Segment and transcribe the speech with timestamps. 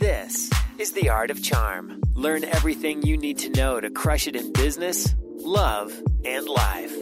[0.00, 2.00] This is The Art of Charm.
[2.14, 5.92] Learn everything you need to know to crush it in business, love,
[6.24, 6.96] and life.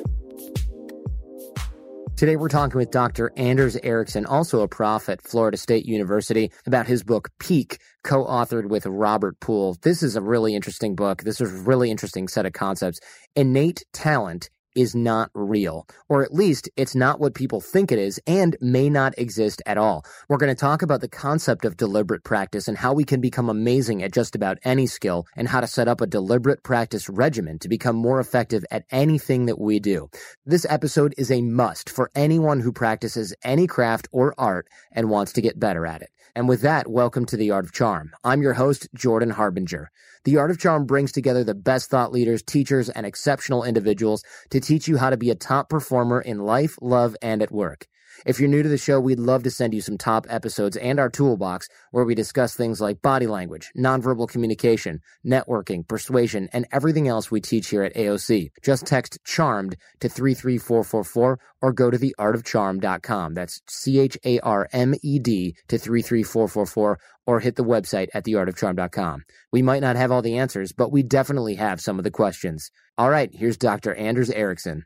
[2.17, 3.31] Today, we're talking with Dr.
[3.37, 8.69] Anders Ericsson, also a prof at Florida State University, about his book Peak, co authored
[8.69, 9.77] with Robert Pool.
[9.83, 11.23] This is a really interesting book.
[11.23, 12.99] This is a really interesting set of concepts.
[13.37, 18.21] Innate talent is not real, or at least it's not what people think it is
[18.29, 20.05] and may not exist at all.
[20.29, 23.51] We're going to talk about the concept of deliberate practice and how we can become
[23.51, 27.59] amazing at just about any skill and how to set up a deliberate practice regimen
[27.59, 30.09] to become more effective at anything that we do.
[30.47, 35.33] This episode is a must for anyone who practices any craft or art and wants
[35.33, 36.11] to get better at it.
[36.37, 38.13] And with that, welcome to The Art of Charm.
[38.23, 39.91] I'm your host, Jordan Harbinger.
[40.29, 44.61] The Art of Charm brings together the best thought leaders, teachers, and exceptional individuals to
[44.61, 47.87] teach you how to be a top performer in life, love, and at work.
[48.27, 50.99] If you're new to the show, we'd love to send you some top episodes and
[50.99, 57.09] our toolbox where we discuss things like body language, nonverbal communication, networking, persuasion, and everything
[57.09, 58.51] else we teach here at AOC.
[58.63, 63.35] Just text CHARMED to 33444 or go to theartofcharm.com.
[63.35, 68.25] That's C H A R M E D to 33444 or hit the website at
[68.25, 69.25] theartofcharm.com.
[69.53, 72.71] We might not have all the answers, but we definitely have some of the questions.
[72.97, 73.95] All right, here's Dr.
[73.95, 74.85] Anders Ericsson.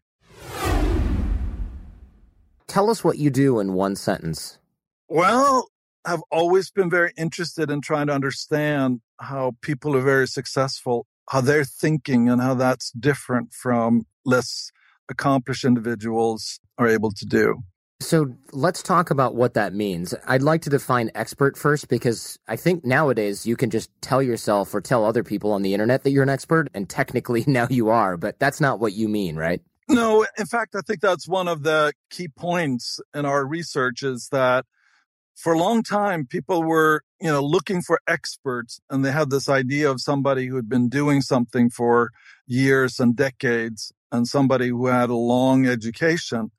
[2.73, 4.59] Tell us what you do in one sentence.
[5.07, 5.69] Well,
[6.07, 11.43] I've always been very interested in trying to understand how people are very successful, how
[11.43, 14.71] they're thinking, and how that's different from less
[15.11, 17.63] accomplished individuals are able to do.
[18.01, 20.15] So let's talk about what that means.
[20.27, 24.75] I'd like to define expert first because I think nowadays you can just tell yourself
[24.75, 27.91] or tell other people on the internet that you're an expert, and technically now you
[27.91, 29.61] are, but that's not what you mean, right?
[29.93, 34.29] No, in fact, I think that's one of the key points in our research is
[34.33, 34.65] that
[35.35, 39.49] for a long time, people were, you know, looking for experts and they had this
[39.51, 42.11] idea of somebody who had been doing something for
[42.47, 46.51] years and decades and somebody who had a long education.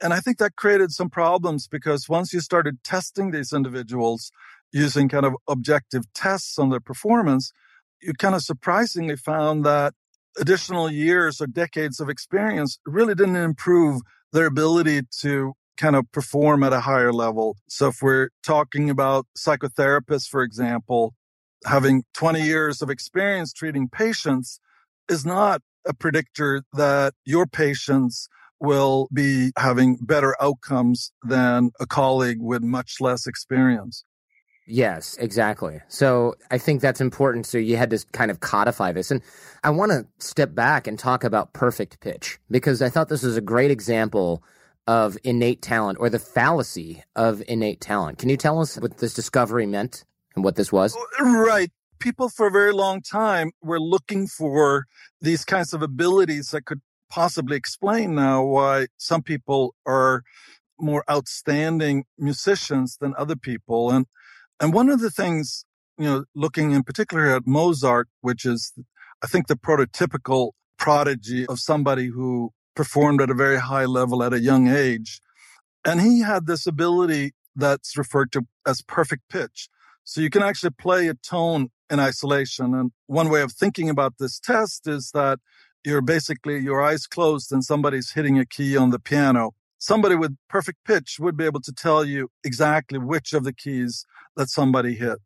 [0.00, 4.30] And I think that created some problems because once you started testing these individuals
[4.72, 7.52] using kind of objective tests on their performance,
[8.00, 9.94] you kind of surprisingly found that
[10.38, 14.00] additional years or decades of experience really didn't improve
[14.32, 17.56] their ability to kind of perform at a higher level.
[17.68, 21.14] So if we're talking about psychotherapists, for example,
[21.64, 24.60] having 20 years of experience treating patients
[25.08, 28.28] is not a predictor that your patients
[28.60, 34.04] will be having better outcomes than a colleague with much less experience.
[34.70, 35.80] Yes, exactly.
[35.88, 37.46] So I think that's important.
[37.46, 39.10] So you had to kind of codify this.
[39.10, 39.20] And
[39.64, 43.36] I want to step back and talk about perfect pitch because I thought this was
[43.36, 44.44] a great example
[44.86, 48.18] of innate talent or the fallacy of innate talent.
[48.18, 50.04] Can you tell us what this discovery meant
[50.36, 50.96] and what this was?
[50.96, 51.70] Oh, right.
[51.98, 54.86] People for a very long time were looking for
[55.20, 60.22] these kinds of abilities that could possibly explain now why some people are
[60.78, 63.90] more outstanding musicians than other people.
[63.90, 64.06] And
[64.60, 65.64] and one of the things,
[65.98, 68.72] you know, looking in particular at Mozart, which is,
[69.22, 74.32] I think, the prototypical prodigy of somebody who performed at a very high level at
[74.32, 75.20] a young age.
[75.84, 79.68] And he had this ability that's referred to as perfect pitch.
[80.04, 82.74] So you can actually play a tone in isolation.
[82.74, 85.38] And one way of thinking about this test is that
[85.84, 90.36] you're basically your eyes closed and somebody's hitting a key on the piano somebody with
[90.48, 94.04] perfect pitch would be able to tell you exactly which of the keys
[94.36, 95.18] that somebody hit.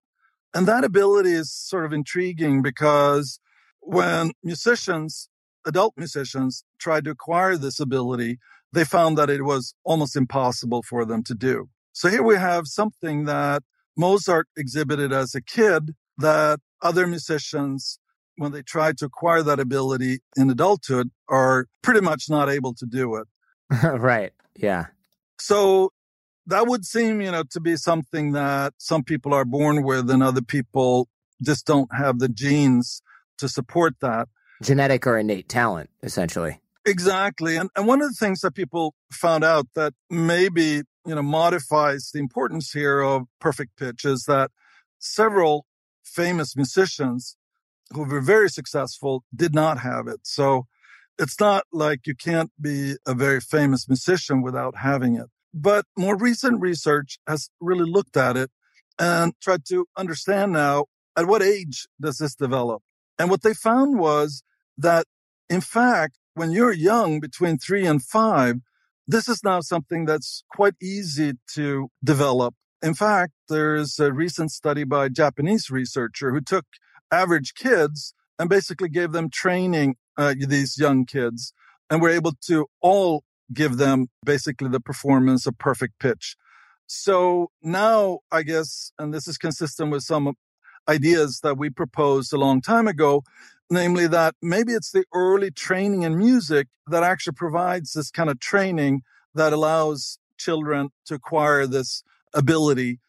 [0.54, 3.40] And that ability is sort of intriguing because
[3.80, 5.28] when musicians,
[5.66, 8.38] adult musicians, tried to acquire this ability,
[8.72, 11.68] they found that it was almost impossible for them to do.
[11.92, 13.62] So here we have something that
[13.96, 17.98] Mozart exhibited as a kid that other musicians,
[18.36, 22.86] when they try to acquire that ability in adulthood, are pretty much not able to
[22.86, 23.26] do it.
[23.82, 24.32] right.
[24.56, 24.86] Yeah.
[25.38, 25.92] So
[26.46, 30.22] that would seem, you know, to be something that some people are born with and
[30.22, 31.08] other people
[31.42, 33.02] just don't have the genes
[33.38, 34.28] to support that.
[34.62, 36.60] Genetic or innate talent, essentially.
[36.86, 37.56] Exactly.
[37.56, 42.10] And, and one of the things that people found out that maybe, you know, modifies
[42.12, 44.50] the importance here of perfect pitch is that
[44.98, 45.66] several
[46.04, 47.36] famous musicians
[47.92, 50.20] who were very successful did not have it.
[50.24, 50.66] So
[51.18, 55.26] it's not like you can't be a very famous musician without having it.
[55.52, 58.50] But more recent research has really looked at it
[58.98, 62.82] and tried to understand now at what age does this develop?
[63.18, 64.42] And what they found was
[64.76, 65.06] that,
[65.48, 68.56] in fact, when you're young, between three and five,
[69.06, 72.54] this is now something that's quite easy to develop.
[72.82, 76.64] In fact, there's a recent study by a Japanese researcher who took
[77.10, 81.52] average kids and basically gave them training, uh, these young kids,
[81.90, 86.36] and were able to all give them basically the performance of perfect pitch.
[86.86, 90.34] So now I guess, and this is consistent with some
[90.88, 93.22] ideas that we proposed a long time ago,
[93.70, 98.38] namely that maybe it's the early training in music that actually provides this kind of
[98.40, 99.02] training
[99.34, 102.02] that allows children to acquire this
[102.34, 103.00] ability.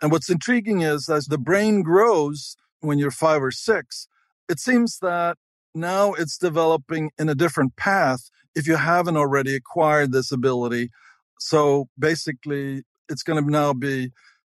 [0.00, 4.06] And what's intriguing is as the brain grows when you're five or six,
[4.48, 5.36] it seems that
[5.74, 10.90] now it's developing in a different path if you haven't already acquired this ability.
[11.38, 14.12] So basically, it's going to now be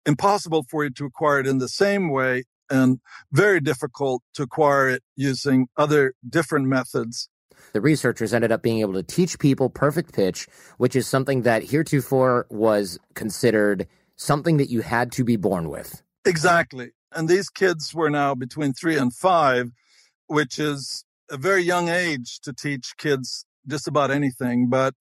[0.06, 3.00] impossible for you to acquire it in the same way and
[3.32, 7.30] very difficult to acquire it using other different methods.
[7.74, 10.48] The researchers ended up being able to teach people perfect pitch,
[10.78, 16.02] which is something that heretofore was considered something that you had to be born with.
[16.26, 16.92] Exactly.
[17.12, 19.72] And these kids were now between three and five,
[20.28, 24.70] which is a very young age to teach kids just about anything.
[24.70, 24.94] But,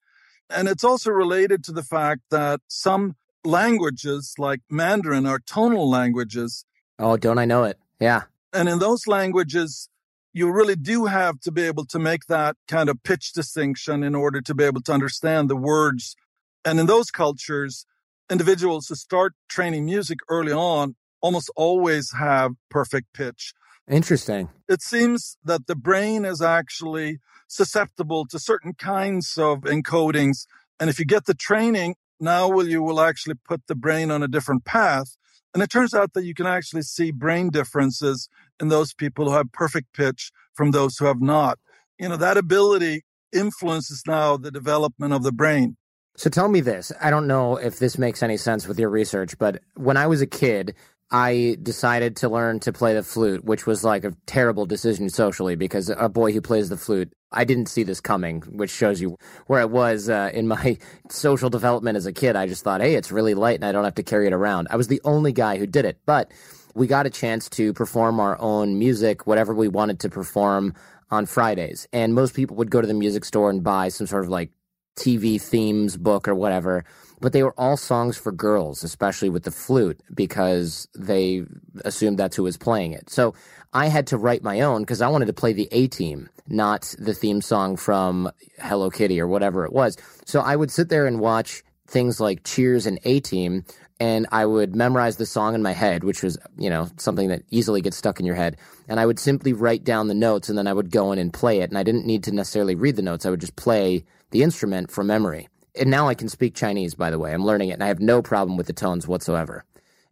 [0.49, 6.65] and it's also related to the fact that some languages like Mandarin are tonal languages.
[6.99, 7.79] Oh, don't I know it?
[8.01, 8.23] Yeah.
[8.53, 9.89] And in those languages,
[10.33, 14.15] you really do have to be able to make that kind of pitch distinction in
[14.15, 16.17] order to be able to understand the words.
[16.65, 17.87] And in those cultures,
[18.31, 23.53] individuals who start training music early on almost always have perfect pitch.
[23.91, 24.49] Interesting.
[24.69, 27.19] It seems that the brain is actually
[27.49, 30.47] susceptible to certain kinds of encodings.
[30.79, 34.23] And if you get the training, now will you will actually put the brain on
[34.23, 35.17] a different path.
[35.53, 38.29] And it turns out that you can actually see brain differences
[38.61, 41.59] in those people who have perfect pitch from those who have not.
[41.99, 43.03] You know, that ability
[43.33, 45.77] influences now the development of the brain.
[46.17, 46.93] So tell me this.
[47.01, 50.23] I don't know if this makes any sense with your research, but when I was
[50.23, 50.75] a kid,
[51.11, 55.55] I decided to learn to play the flute, which was like a terrible decision socially
[55.55, 59.17] because a boy who plays the flute, I didn't see this coming, which shows you
[59.47, 60.79] where I was uh, in my
[61.11, 62.35] social development as a kid.
[62.35, 64.67] I just thought, hey, it's really light and I don't have to carry it around.
[64.71, 66.33] I was the only guy who did it, but
[66.75, 70.75] we got a chance to perform our own music, whatever we wanted to perform
[71.11, 71.87] on Fridays.
[71.93, 74.51] And most people would go to the music store and buy some sort of like
[74.99, 76.85] TV themes book or whatever
[77.21, 81.45] but they were all songs for girls, especially with the flute, because they
[81.85, 83.09] assumed that's who was playing it.
[83.11, 83.35] So
[83.73, 86.95] I had to write my own because I wanted to play the A Team, not
[86.99, 89.97] the theme song from Hello Kitty or whatever it was.
[90.25, 93.65] So I would sit there and watch things like Cheers and A Team,
[93.99, 97.43] and I would memorize the song in my head, which was, you know, something that
[97.51, 98.59] easily gets stuck in your head.
[98.89, 101.33] And I would simply write down the notes and then I would go in and
[101.33, 101.71] play it.
[101.71, 103.25] And I didn't need to necessarily read the notes.
[103.25, 107.11] I would just play the instrument from memory and now I can speak Chinese, by
[107.11, 107.33] the way.
[107.33, 109.65] I'm learning it and I have no problem with the tones whatsoever.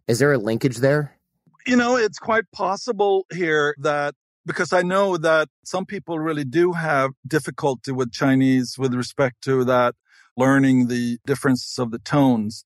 [0.07, 1.17] Is there a linkage there?
[1.65, 4.13] You know, it's quite possible here that
[4.45, 9.63] because I know that some people really do have difficulty with Chinese with respect to
[9.65, 9.95] that
[10.37, 12.65] learning the differences of the tones.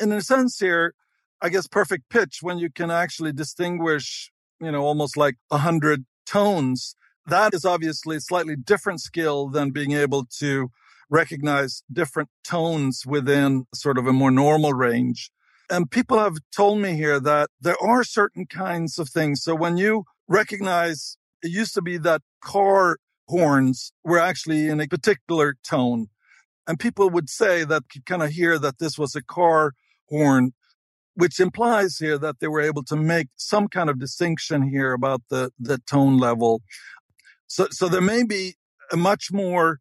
[0.00, 0.94] In a sense here,
[1.42, 6.06] I guess perfect pitch when you can actually distinguish, you know, almost like a hundred
[6.24, 6.94] tones.
[7.26, 10.70] That is obviously a slightly different skill than being able to
[11.10, 15.30] recognize different tones within sort of a more normal range.
[15.70, 19.42] And people have told me here that there are certain kinds of things.
[19.42, 22.98] So when you recognize, it used to be that car
[23.28, 26.06] horns were actually in a particular tone.
[26.66, 29.72] And people would say that you kind of hear that this was a car
[30.08, 30.52] horn,
[31.14, 35.22] which implies here that they were able to make some kind of distinction here about
[35.28, 36.62] the, the tone level.
[37.46, 38.56] So, so there may be
[38.92, 39.80] a much more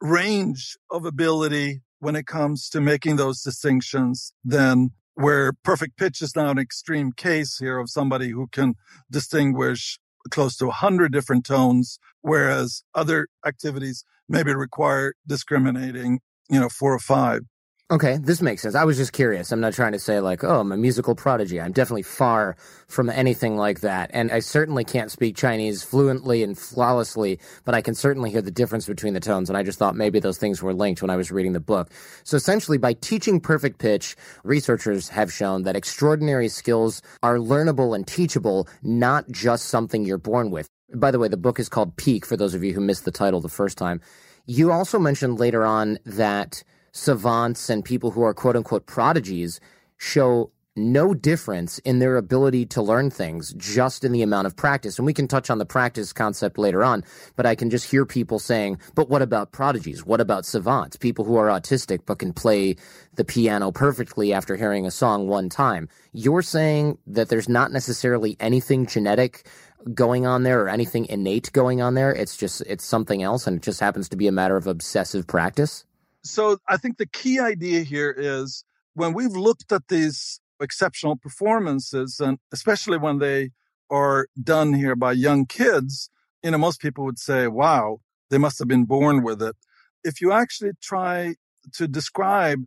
[0.00, 6.36] range of ability when it comes to making those distinctions than where perfect pitch is
[6.36, 8.74] now an extreme case here of somebody who can
[9.10, 9.98] distinguish
[10.30, 16.98] close to 100 different tones, whereas other activities maybe require discriminating, you know, four or
[16.98, 17.42] five.
[17.88, 18.74] Okay, this makes sense.
[18.74, 19.52] I was just curious.
[19.52, 21.60] I'm not trying to say like, oh, I'm a musical prodigy.
[21.60, 22.56] I'm definitely far
[22.88, 24.10] from anything like that.
[24.12, 28.50] And I certainly can't speak Chinese fluently and flawlessly, but I can certainly hear the
[28.50, 29.48] difference between the tones.
[29.48, 31.92] And I just thought maybe those things were linked when I was reading the book.
[32.24, 38.04] So essentially, by teaching perfect pitch, researchers have shown that extraordinary skills are learnable and
[38.04, 40.68] teachable, not just something you're born with.
[40.92, 43.12] By the way, the book is called Peak for those of you who missed the
[43.12, 44.00] title the first time.
[44.44, 46.64] You also mentioned later on that
[46.96, 49.60] savants and people who are quote unquote prodigies
[49.98, 54.98] show no difference in their ability to learn things just in the amount of practice.
[54.98, 57.02] And we can touch on the practice concept later on,
[57.34, 60.04] but I can just hear people saying, but what about prodigies?
[60.04, 60.96] What about savants?
[60.96, 62.76] People who are autistic but can play
[63.14, 65.88] the piano perfectly after hearing a song one time.
[66.12, 69.46] You're saying that there's not necessarily anything genetic
[69.94, 72.12] going on there or anything innate going on there.
[72.12, 75.26] It's just, it's something else and it just happens to be a matter of obsessive
[75.26, 75.84] practice
[76.26, 78.64] so I think the key idea here is
[78.94, 83.50] when we've looked at these exceptional performances, and especially when they
[83.90, 86.10] are done here by young kids,
[86.42, 89.56] you know, most people would say, wow, they must have been born with it.
[90.04, 91.34] If you actually try
[91.74, 92.64] to describe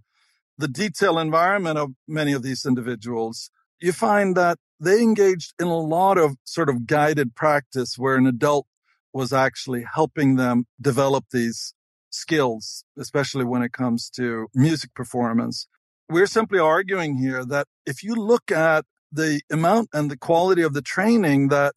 [0.58, 3.50] the detailed environment of many of these individuals,
[3.80, 8.28] you find that they engaged in a lot of sort of guided practice where an
[8.28, 8.68] adult
[9.14, 11.74] was actually helping them develop these
[12.10, 15.68] skills, especially when it comes to music performance.
[16.10, 20.74] We're simply arguing here that if you look at the amount and the quality of
[20.74, 21.74] the training that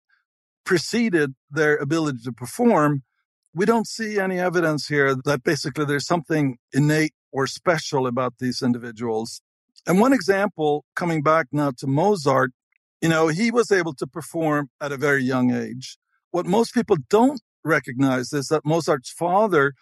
[0.64, 3.02] preceded their ability to perform,
[3.54, 8.62] we don't see any evidence here that basically there's something innate or special about these
[8.62, 9.42] individuals.
[9.86, 12.52] And one example, coming back now to Mozart,
[13.00, 15.98] you know, he was able to perform at a very young age.
[16.30, 19.74] What most people don't recognize is that Mozart's father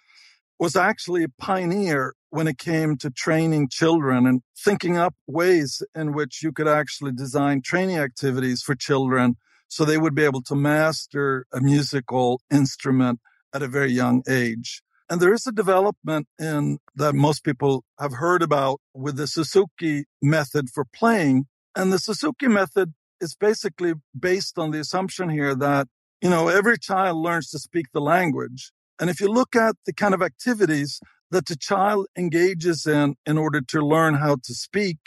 [0.61, 6.13] was actually a pioneer when it came to training children and thinking up ways in
[6.13, 9.37] which you could actually design training activities for children
[9.69, 13.21] so they would be able to master a musical instrument
[13.55, 14.83] at a very young age.
[15.09, 20.05] And there is a development in that most people have heard about with the Suzuki
[20.21, 21.47] method for playing.
[21.75, 25.89] And the Suzuki method is basically based on the assumption here that,
[26.21, 28.73] you know, every child learns to speak the language.
[29.01, 33.39] And if you look at the kind of activities that the child engages in in
[33.39, 34.99] order to learn how to speak,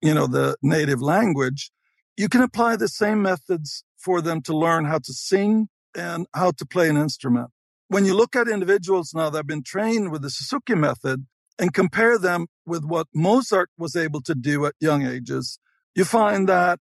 [0.00, 1.70] you know, the native language,
[2.16, 6.52] you can apply the same methods for them to learn how to sing and how
[6.52, 7.50] to play an instrument.
[7.88, 11.26] When you look at individuals now that have been trained with the Suzuki method
[11.58, 15.58] and compare them with what Mozart was able to do at young ages,
[15.96, 16.78] you find that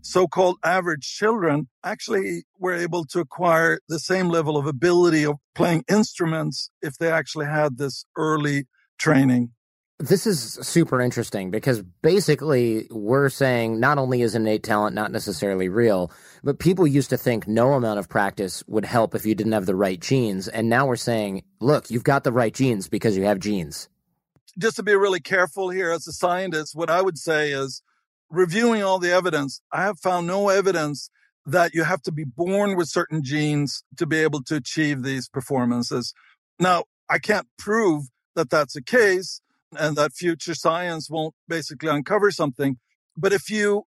[0.00, 5.84] so-called average children actually were able to acquire the same level of ability of playing
[5.88, 8.66] instruments if they actually had this early
[8.98, 9.50] training.
[9.98, 15.68] This is super interesting because basically we're saying not only is innate talent not necessarily
[15.68, 16.10] real,
[16.42, 19.66] but people used to think no amount of practice would help if you didn't have
[19.66, 20.48] the right genes.
[20.48, 23.88] And now we're saying, look, you've got the right genes because you have genes.
[24.58, 27.82] Just to be really careful here as a scientist, what I would say is
[28.32, 31.10] reviewing all the evidence, I have found no evidence
[31.44, 35.28] that you have to be born with certain genes to be able to achieve these
[35.28, 36.14] performances.
[36.58, 39.42] Now, I can't prove that that's the case
[39.78, 42.78] and that future science won't basically uncover something.
[43.16, 43.84] But if you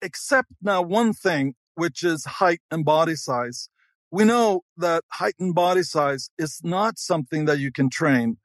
[0.00, 3.68] accept now one thing, which is height and body size,
[4.10, 8.38] we know that height and body size is not something that you can train.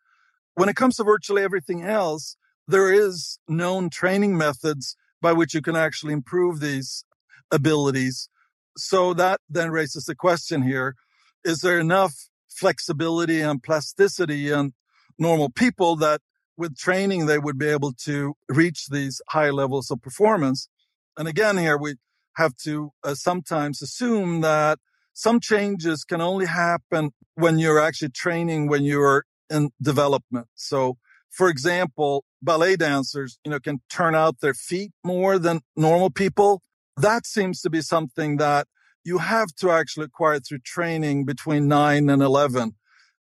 [0.55, 5.61] When it comes to virtually everything else, there is known training methods by which you
[5.61, 7.05] can actually improve these
[7.49, 8.29] abilities.
[8.77, 10.95] So that then raises the question here.
[11.43, 12.13] Is there enough
[12.49, 14.73] flexibility and plasticity in
[15.17, 16.19] normal people that
[16.57, 20.69] with training, they would be able to reach these high levels of performance?
[21.17, 21.95] And again, here we
[22.35, 24.77] have to uh, sometimes assume that
[25.13, 30.47] some changes can only happen when you're actually training, when you're in development.
[30.55, 30.97] So
[31.33, 36.62] for example, ballet dancers, you know, can turn out their feet more than normal people.
[36.97, 38.67] That seems to be something that
[39.03, 42.73] you have to actually acquire through training between nine and 11.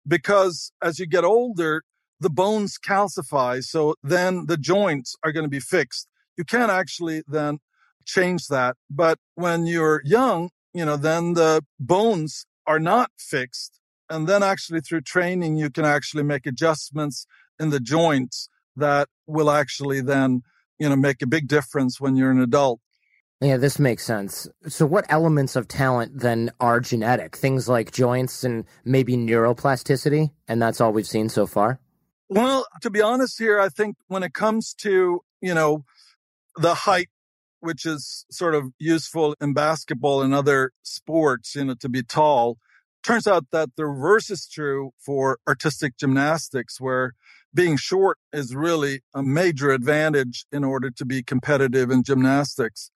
[0.07, 1.83] Because as you get older,
[2.19, 3.63] the bones calcify.
[3.63, 6.07] So then the joints are going to be fixed.
[6.37, 7.59] You can't actually then
[8.05, 8.75] change that.
[8.89, 13.79] But when you're young, you know, then the bones are not fixed.
[14.09, 17.27] And then actually through training, you can actually make adjustments
[17.59, 20.41] in the joints that will actually then
[20.79, 22.79] you know, make a big difference when you're an adult.
[23.41, 24.47] Yeah, this makes sense.
[24.67, 27.35] So, what elements of talent then are genetic?
[27.35, 30.31] Things like joints and maybe neuroplasticity?
[30.47, 31.79] And that's all we've seen so far?
[32.29, 35.85] Well, to be honest here, I think when it comes to, you know,
[36.55, 37.09] the height,
[37.59, 42.57] which is sort of useful in basketball and other sports, you know, to be tall,
[43.03, 47.13] turns out that the reverse is true for artistic gymnastics, where
[47.57, 52.91] being short is really a major advantage in order to be competitive in gymnastics.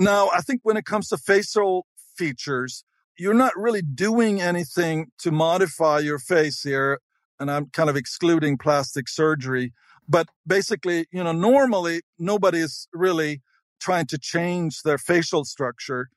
[0.00, 1.86] Now, I think when it comes to facial
[2.16, 2.82] features,
[3.16, 6.98] you're not really doing anything to modify your face here.
[7.38, 9.72] And I'm kind of excluding plastic surgery.
[10.08, 13.42] But basically, you know, normally nobody is really
[13.80, 16.08] trying to change their facial structure.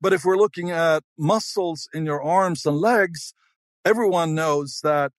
[0.00, 3.34] But if we're looking at muscles in your arms and legs,
[3.84, 5.12] everyone knows that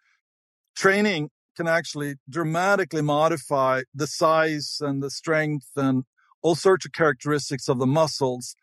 [0.75, 6.03] training can actually dramatically modify the size and the strength and
[6.41, 8.55] all sorts of characteristics of the muscles.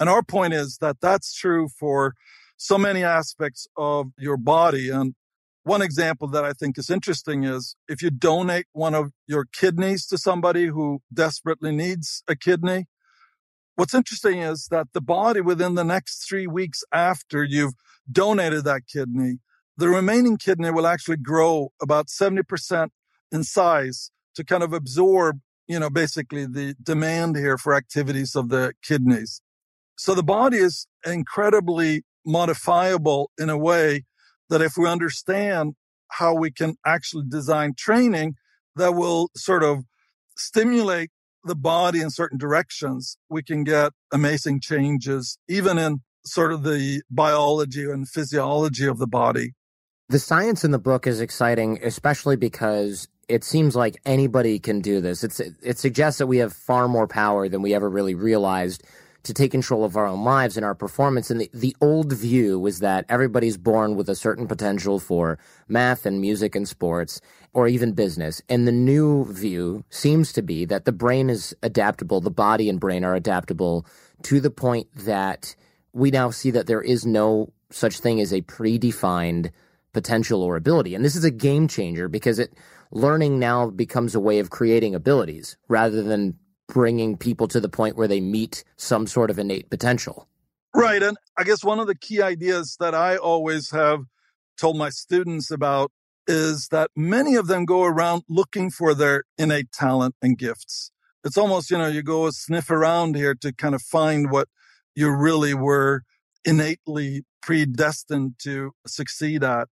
[0.00, 2.14] And our point is that that's true for
[2.56, 4.88] so many aspects of your body.
[4.88, 5.14] And
[5.64, 10.06] one example that I think is interesting is if you donate one of your kidneys
[10.06, 12.86] to somebody who desperately needs a kidney,
[13.74, 17.74] what's interesting is that the body within the next three weeks after you've
[18.10, 19.38] donated that kidney,
[19.76, 22.88] the remaining kidney will actually grow about 70%
[23.30, 28.48] in size to kind of absorb you know, basically the demand here for activities of
[28.48, 29.40] the kidneys.
[29.96, 34.04] So the body is incredibly modifiable in a way
[34.50, 35.74] that if we understand
[36.08, 38.34] how we can actually design training
[38.76, 39.84] that will sort of
[40.36, 41.10] stimulate
[41.44, 47.02] the body in certain directions, we can get amazing changes, even in sort of the
[47.10, 49.52] biology and physiology of the body.
[50.08, 55.00] The science in the book is exciting, especially because it seems like anybody can do
[55.00, 55.24] this.
[55.24, 58.84] It's it suggests that we have far more power than we ever really realized
[59.22, 61.30] to take control of our own lives and our performance.
[61.30, 66.04] And the, the old view was that everybody's born with a certain potential for math
[66.04, 67.20] and music and sports
[67.52, 68.42] or even business.
[68.48, 72.80] And the new view seems to be that the brain is adaptable, the body and
[72.80, 73.86] brain are adaptable
[74.22, 75.54] to the point that
[75.92, 79.50] we now see that there is no such thing as a predefined
[79.92, 80.94] potential or ability.
[80.94, 82.54] And this is a game changer because it
[82.90, 87.96] learning now becomes a way of creating abilities rather than bringing people to the point
[87.96, 90.28] where they meet some sort of innate potential.
[90.74, 91.02] Right.
[91.02, 94.00] And I guess one of the key ideas that I always have
[94.58, 95.90] told my students about
[96.26, 100.92] is that many of them go around looking for their innate talent and gifts.
[101.24, 104.48] It's almost, you know, you go sniff around here to kind of find what
[104.94, 106.02] you really were
[106.44, 109.68] innately predestined to succeed at.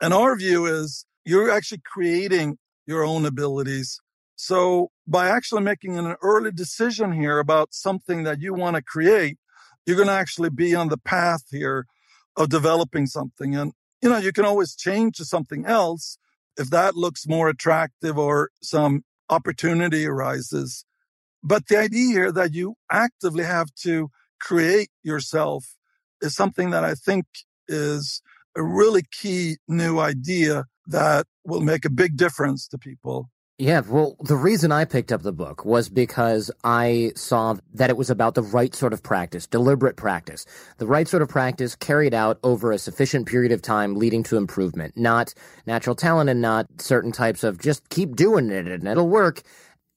[0.00, 4.00] And our view is you're actually creating your own abilities.
[4.36, 9.38] So by actually making an early decision here about something that you want to create,
[9.84, 11.86] you're going to actually be on the path here
[12.36, 13.54] of developing something.
[13.54, 16.16] And, you know, you can always change to something else
[16.56, 20.84] if that looks more attractive or some opportunity arises.
[21.42, 24.10] But the idea here that you actively have to
[24.40, 25.76] create yourself
[26.20, 27.26] is something that I think
[27.68, 28.22] is
[28.56, 33.30] a really key new idea that will make a big difference to people.
[33.60, 37.96] Yeah, well, the reason I picked up the book was because I saw that it
[37.98, 40.46] was about the right sort of practice, deliberate practice,
[40.78, 44.38] the right sort of practice carried out over a sufficient period of time leading to
[44.38, 45.34] improvement, not
[45.66, 49.42] natural talent and not certain types of just keep doing it and it'll work.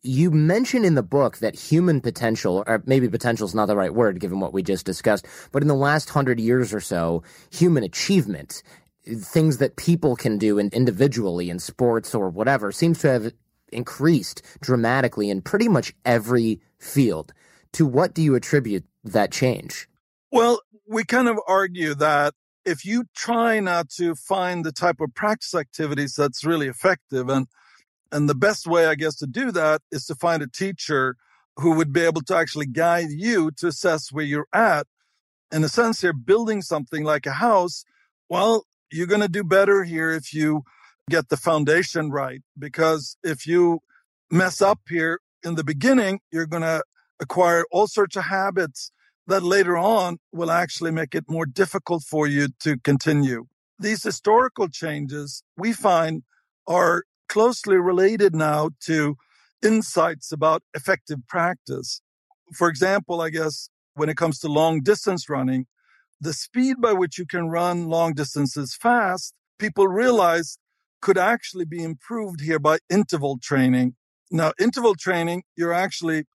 [0.06, 3.94] You mention in the book that human potential, or maybe potential is not the right
[3.94, 7.84] word given what we just discussed, but in the last hundred years or so, human
[7.84, 8.64] achievement
[9.06, 13.34] things that people can do in, individually in sports or whatever seems to have
[13.72, 17.34] increased dramatically in pretty much every field.
[17.74, 19.88] To what do you attribute that change?
[20.32, 22.34] Well, we kind of argue that
[22.66, 27.48] if you try not to find the type of practice activities that's really effective and
[28.14, 31.18] and the best way I guess to do that is to find a teacher
[31.58, 34.86] who would be able to actually guide you to assess where you're at.
[35.52, 37.84] In a sense, here, building something like a house,
[38.30, 40.62] well, you're going to do better here if you
[41.10, 42.42] get the foundation right.
[42.58, 43.80] Because if you
[44.30, 46.84] mess up here in the beginning, you're going to
[47.20, 48.92] acquire all sorts of habits
[49.26, 53.46] that later on will actually make it more difficult for you to continue.
[53.80, 56.22] These historical changes we find
[56.68, 59.18] are closely related now to
[59.64, 62.00] insights about effective practice.
[62.54, 65.66] For example, I guess when it comes to long distance running,
[66.22, 70.58] the speed by which you can run long distances fast, people realize
[71.02, 73.96] could actually be improved here by interval training.
[74.30, 76.26] Now, interval training, you're actually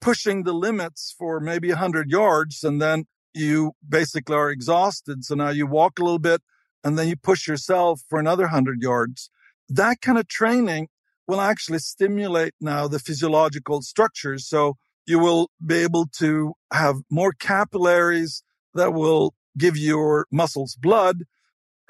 [0.00, 5.24] pushing the limits for maybe 100 yards and then you basically are exhausted.
[5.24, 6.42] So now you walk a little bit
[6.82, 9.30] and then you push yourself for another 100 yards.
[9.68, 10.88] That kind of training
[11.26, 14.48] will actually stimulate now the physiological structures.
[14.48, 14.76] So
[15.06, 18.42] you will be able to have more capillaries
[18.74, 21.24] that will give your muscles blood.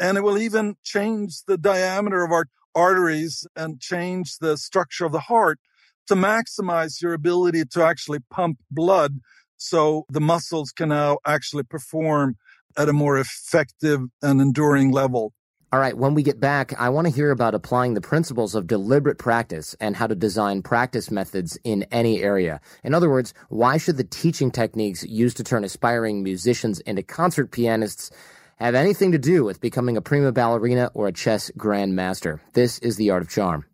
[0.01, 5.13] And it will even change the diameter of our arteries and change the structure of
[5.13, 5.59] the heart
[6.07, 9.19] to maximize your ability to actually pump blood
[9.57, 12.37] so the muscles can now actually perform
[12.77, 15.33] at a more effective and enduring level.
[15.71, 18.67] All right, when we get back, I want to hear about applying the principles of
[18.67, 22.63] deliberate practice and how to design practice methods in any area.
[22.83, 27.51] In other words, why should the teaching techniques used to turn aspiring musicians into concert
[27.51, 28.11] pianists
[28.57, 32.41] have anything to do with becoming a prima ballerina or a chess grandmaster?
[32.55, 33.67] This is The Art of Charm.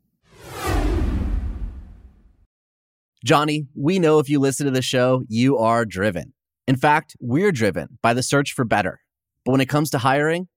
[3.24, 6.32] Johnny, we know if you listen to the show, you are driven.
[6.66, 8.98] In fact, we're driven by the search for better.
[9.44, 10.48] But when it comes to hiring,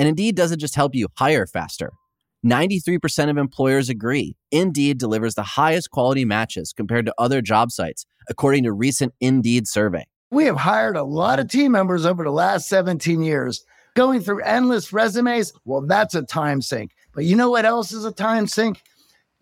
[0.00, 1.92] And Indeed doesn't just help you hire faster.
[2.42, 8.06] 93% of employers agree Indeed delivers the highest quality matches compared to other job sites,
[8.26, 10.06] according to recent Indeed survey.
[10.30, 13.62] We have hired a lot of team members over the last 17 years.
[13.94, 16.92] Going through endless resumes, well, that's a time sink.
[17.12, 18.80] But you know what else is a time sink?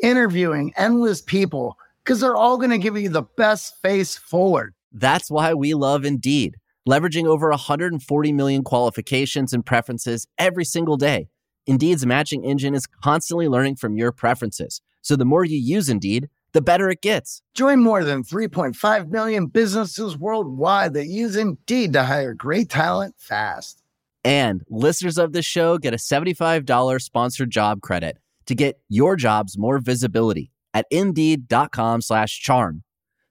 [0.02, 4.74] Interviewing endless people because they're all going to give you the best face forward.
[4.90, 6.56] That's why we love Indeed,
[6.88, 11.28] leveraging over 140 million qualifications and preferences every single day.
[11.66, 14.80] Indeed's matching engine is constantly learning from your preferences.
[15.02, 17.42] So the more you use Indeed, the better it gets.
[17.54, 23.82] Join more than 3.5 million businesses worldwide that use Indeed to hire great talent fast.
[24.24, 29.58] And listeners of this show get a $75 sponsored job credit to get your jobs
[29.58, 32.82] more visibility at indeed.com slash charm.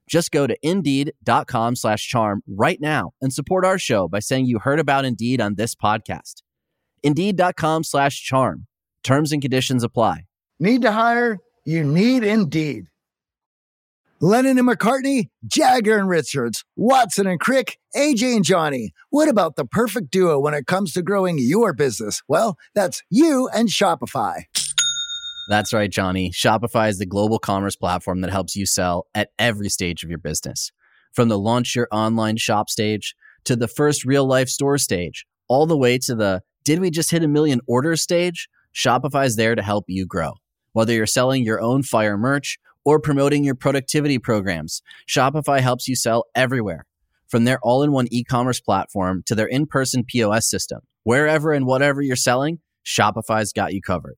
[0.08, 4.60] Just go to indeed.com slash charm right now and support our show by saying you
[4.60, 6.44] heard about Indeed on this podcast.
[7.04, 8.68] Indeed.com slash charm.
[9.04, 10.26] Terms and conditions apply.
[10.60, 11.40] Need to hire?
[11.66, 12.86] You need Indeed.
[14.20, 18.92] Lennon and McCartney, Jagger and Richards, Watson and Crick, AJ and Johnny.
[19.12, 22.24] What about the perfect duo when it comes to growing your business?
[22.28, 24.46] Well, that's you and Shopify.
[25.48, 26.32] That's right, Johnny.
[26.32, 30.20] Shopify is the global commerce platform that helps you sell at every stage of your
[30.20, 30.72] business.
[31.14, 35.66] From the launch your online shop stage to the first real life store stage, all
[35.66, 38.50] the way to the did we just hit a million orders stage?
[38.76, 40.34] Shopify is there to help you grow.
[40.74, 45.96] Whether you're selling your own fire merch or promoting your productivity programs, Shopify helps you
[45.96, 46.86] sell everywhere.
[47.30, 51.54] From their all in one e commerce platform to their in person POS system, wherever
[51.54, 54.18] and whatever you're selling, Shopify's got you covered.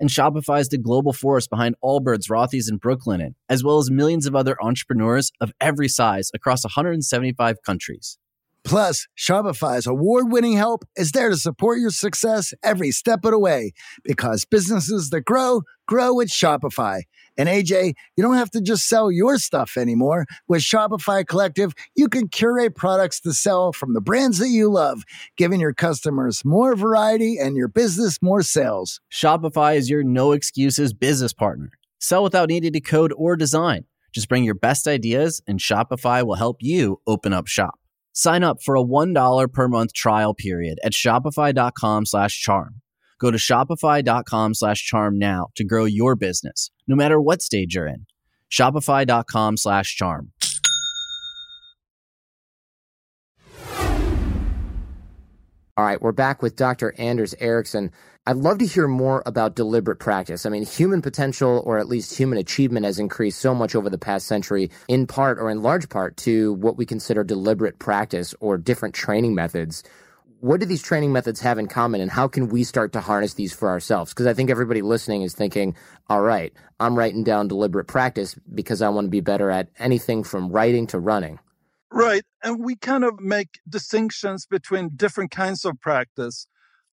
[0.00, 4.26] And Shopify is the global force behind Allbirds, Rothy's, and Brooklinen, as well as millions
[4.26, 8.18] of other entrepreneurs of every size across 175 countries.
[8.64, 13.38] Plus, Shopify's award winning help is there to support your success every step of the
[13.38, 13.72] way
[14.04, 17.02] because businesses that grow, grow with Shopify.
[17.36, 20.26] And AJ, you don't have to just sell your stuff anymore.
[20.48, 25.04] With Shopify Collective, you can curate products to sell from the brands that you love,
[25.36, 29.00] giving your customers more variety and your business more sales.
[29.10, 31.70] Shopify is your no excuses business partner.
[32.00, 33.84] Sell without needing to code or design.
[34.12, 37.78] Just bring your best ideas, and Shopify will help you open up shop.
[38.18, 42.80] Sign up for a $1 per month trial period at shopify.com slash charm.
[43.20, 47.86] Go to shopify.com slash charm now to grow your business, no matter what stage you're
[47.86, 48.06] in.
[48.50, 50.32] Shopify.com slash charm.
[55.78, 56.92] All right, we're back with Dr.
[56.98, 57.92] Anders Ericsson.
[58.26, 60.44] I'd love to hear more about deliberate practice.
[60.44, 63.96] I mean, human potential, or at least human achievement, has increased so much over the
[63.96, 68.58] past century, in part or in large part to what we consider deliberate practice or
[68.58, 69.84] different training methods.
[70.40, 73.34] What do these training methods have in common, and how can we start to harness
[73.34, 74.12] these for ourselves?
[74.12, 75.76] Because I think everybody listening is thinking,
[76.08, 80.24] all right, I'm writing down deliberate practice because I want to be better at anything
[80.24, 81.38] from writing to running.
[81.90, 82.22] Right.
[82.42, 86.46] And we kind of make distinctions between different kinds of practice.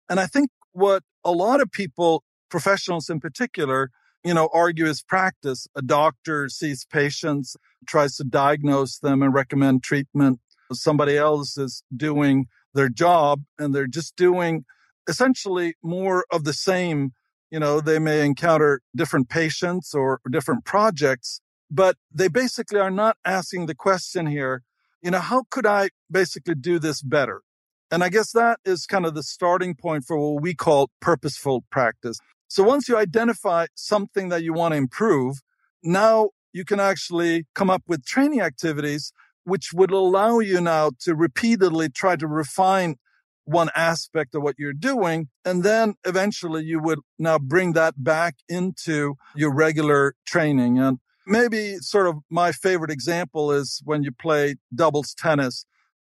[0.09, 3.91] And I think what a lot of people, professionals in particular,
[4.23, 5.67] you know, argue is practice.
[5.75, 7.55] A doctor sees patients,
[7.85, 10.39] tries to diagnose them and recommend treatment.
[10.71, 14.65] Somebody else is doing their job and they're just doing
[15.07, 17.11] essentially more of the same.
[17.51, 23.17] You know, they may encounter different patients or different projects, but they basically are not
[23.25, 24.63] asking the question here,
[25.05, 27.43] you know, how could I basically do this better?
[27.91, 31.63] And I guess that is kind of the starting point for what we call purposeful
[31.71, 32.17] practice.
[32.47, 35.37] So once you identify something that you want to improve,
[35.83, 39.13] now you can actually come up with training activities
[39.43, 42.95] which would allow you now to repeatedly try to refine
[43.43, 45.29] one aspect of what you're doing.
[45.45, 50.79] And then eventually you would now bring that back into your regular training.
[50.79, 55.65] And maybe sort of my favorite example is when you play doubles tennis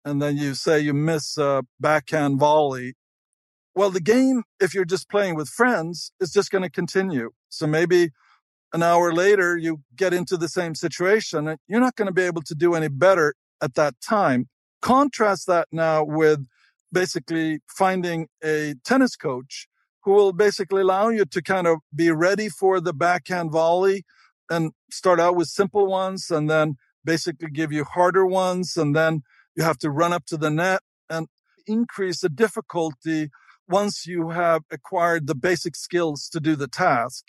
[0.05, 2.95] and then you say you miss a backhand volley.
[3.75, 7.31] Well, the game, if you're just playing with friends, is just going to continue.
[7.49, 8.11] So maybe
[8.73, 12.23] an hour later, you get into the same situation and you're not going to be
[12.23, 14.49] able to do any better at that time.
[14.83, 16.47] Contrast that now with
[16.93, 19.67] basically finding a tennis coach
[20.03, 24.05] who will basically allow you to kind of be ready for the backhand volley
[24.55, 28.77] and start out with simple ones and then basically give you harder ones.
[28.77, 29.23] And then
[29.57, 31.27] you have to run up to the net and
[31.67, 33.31] increase the difficulty
[33.69, 37.25] once you have acquired the basic skills to do the task.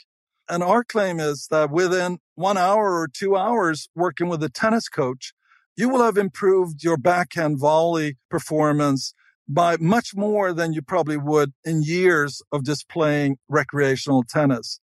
[0.48, 4.88] And our claim is that within one hour or two hours working with a tennis
[4.90, 5.34] coach,
[5.76, 9.14] you will have improved your backhand volley performance
[9.48, 14.80] by much more than you probably would in years of just playing recreational tennis.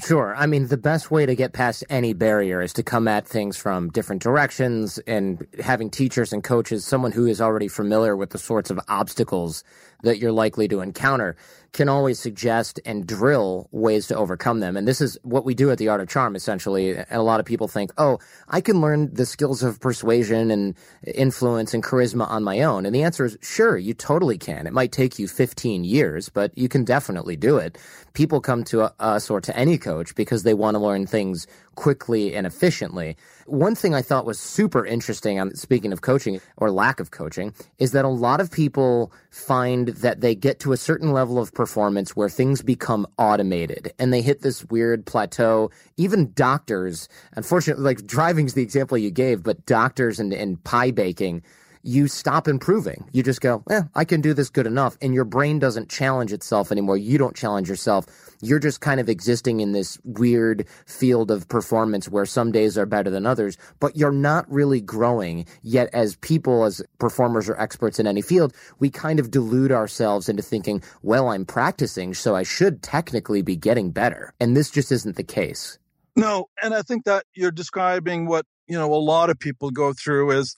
[0.00, 0.32] Sure.
[0.36, 3.56] I mean, the best way to get past any barrier is to come at things
[3.56, 8.38] from different directions and having teachers and coaches, someone who is already familiar with the
[8.38, 9.64] sorts of obstacles
[10.04, 11.34] that you're likely to encounter
[11.72, 14.76] can always suggest and drill ways to overcome them.
[14.76, 16.96] And this is what we do at the Art of Charm, essentially.
[16.96, 20.74] And a lot of people think, oh, I can learn the skills of persuasion and
[21.06, 22.86] influence and charisma on my own.
[22.86, 24.66] And the answer is, sure, you totally can.
[24.66, 27.78] It might take you 15 years, but you can definitely do it.
[28.14, 31.46] People come to us or to any coach because they want to learn things
[31.78, 33.16] quickly and efficiently.
[33.46, 37.54] One thing I thought was super interesting on speaking of coaching or lack of coaching
[37.78, 41.54] is that a lot of people find that they get to a certain level of
[41.54, 45.70] performance where things become automated and they hit this weird plateau.
[45.96, 51.44] Even doctors, unfortunately, like driving's the example you gave, but doctors and, and pie baking
[51.82, 53.08] you stop improving.
[53.12, 54.98] You just go, eh, I can do this good enough.
[55.00, 56.96] And your brain doesn't challenge itself anymore.
[56.96, 58.04] You don't challenge yourself.
[58.40, 62.86] You're just kind of existing in this weird field of performance where some days are
[62.86, 65.46] better than others, but you're not really growing.
[65.62, 70.28] Yet, as people, as performers or experts in any field, we kind of delude ourselves
[70.28, 74.32] into thinking, well, I'm practicing, so I should technically be getting better.
[74.40, 75.78] And this just isn't the case.
[76.14, 79.92] No, and I think that you're describing what, you know, a lot of people go
[79.92, 80.56] through is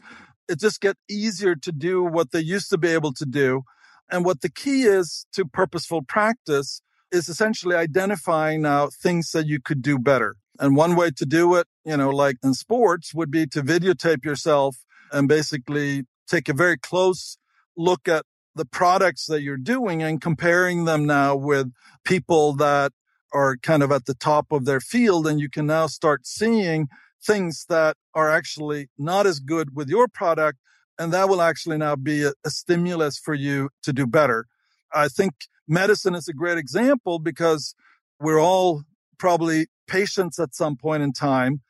[0.49, 3.63] it just get easier to do what they used to be able to do.
[4.11, 9.61] And what the key is to purposeful practice is essentially identifying now things that you
[9.61, 10.37] could do better.
[10.59, 14.25] And one way to do it, you know, like in sports would be to videotape
[14.25, 14.77] yourself
[15.11, 17.39] and basically take a very close
[17.77, 21.73] look at the products that you're doing and comparing them now with
[22.05, 22.93] people that
[23.33, 25.27] are kind of at the top of their field.
[25.27, 26.89] And you can now start seeing
[27.25, 30.59] things that are actually not as good with your product.
[30.99, 34.47] And that will actually now be a, a stimulus for you to do better.
[34.93, 35.33] I think
[35.71, 37.75] medicine is a great example because
[38.19, 38.83] we're all
[39.19, 41.63] probably patients at some point in time.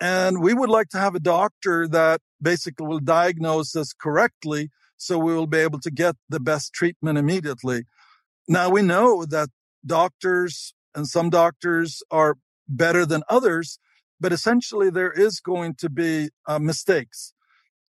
[0.00, 5.18] And we would like to have a doctor that basically will diagnose us correctly so
[5.18, 7.82] we will be able to get the best treatment immediately.
[8.48, 9.48] Now we know that
[9.84, 12.36] doctors and some doctors are
[12.68, 13.78] better than others,
[14.20, 17.34] but essentially there is going to be uh, mistakes.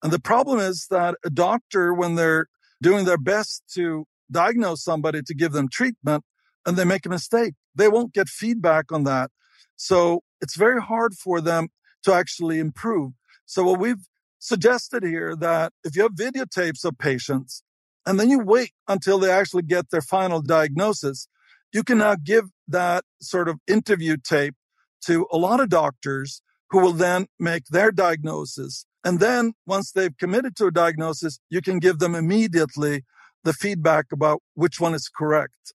[0.03, 2.47] And the problem is that a doctor, when they're
[2.81, 6.25] doing their best to diagnose somebody to give them treatment
[6.67, 9.31] and they make a mistake, they won't get feedback on that.
[9.77, 11.69] So it's very hard for them
[12.05, 13.13] to actually improve.
[13.47, 17.63] So what we've suggested here that if you have videotapes of patients
[18.07, 21.29] and then you wait until they actually get their final diagnosis,
[21.73, 24.55] you can now give that sort of interview tape
[25.03, 28.87] to a lot of doctors who will then make their diagnosis.
[29.05, 33.05] And then once they've committed to a diagnosis, you can give them immediately
[33.45, 35.75] the feedback about which one is correct.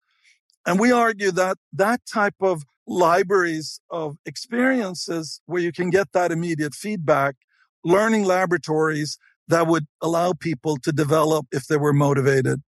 [0.66, 6.32] And we argue that that type of libraries of experiences where you can get that
[6.32, 7.36] immediate feedback,
[7.84, 12.62] learning laboratories that would allow people to develop if they were motivated.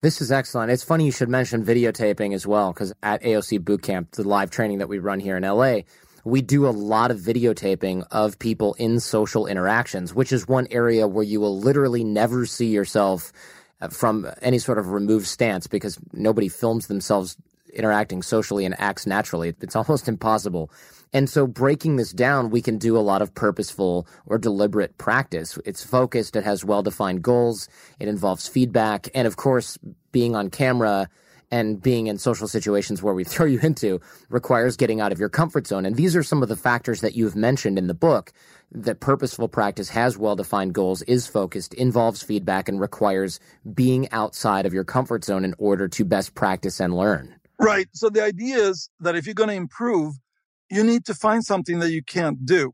[0.00, 0.70] This is excellent.
[0.70, 4.78] It's funny you should mention videotaping as well, because at AOC Bootcamp, the live training
[4.78, 5.80] that we run here in LA,
[6.24, 11.08] we do a lot of videotaping of people in social interactions, which is one area
[11.08, 13.32] where you will literally never see yourself
[13.80, 17.36] Uh, from any sort of removed stance because nobody films themselves
[17.72, 19.54] interacting socially and acts naturally.
[19.60, 20.70] It's almost impossible.
[21.12, 25.58] And so breaking this down, we can do a lot of purposeful or deliberate practice.
[25.64, 26.34] It's focused.
[26.34, 27.68] It has well-defined goals.
[28.00, 29.08] It involves feedback.
[29.14, 29.78] And of course,
[30.10, 31.08] being on camera
[31.50, 35.30] and being in social situations where we throw you into requires getting out of your
[35.30, 35.86] comfort zone.
[35.86, 38.32] And these are some of the factors that you've mentioned in the book
[38.72, 43.40] that purposeful practice has well defined goals, is focused, involves feedback, and requires
[43.74, 47.34] being outside of your comfort zone in order to best practice and learn.
[47.58, 47.88] Right.
[47.92, 50.14] So the idea is that if you're going to improve,
[50.70, 52.72] you need to find something that you can't do.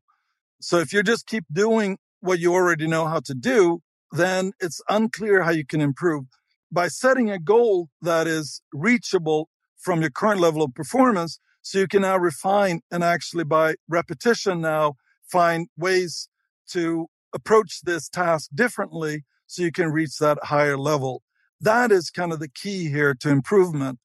[0.61, 3.81] So if you just keep doing what you already know how to do,
[4.13, 6.25] then it's unclear how you can improve.
[6.71, 11.89] By setting a goal that is reachable from your current level of performance, so you
[11.89, 14.95] can now refine and actually by repetition now
[15.35, 16.29] find ways
[16.71, 21.23] to approach this task differently so you can reach that higher level.
[21.61, 23.99] That is kind of the key here to improvement.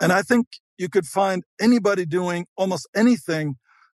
[0.00, 0.46] And I think
[0.78, 3.56] you could find anybody doing almost anything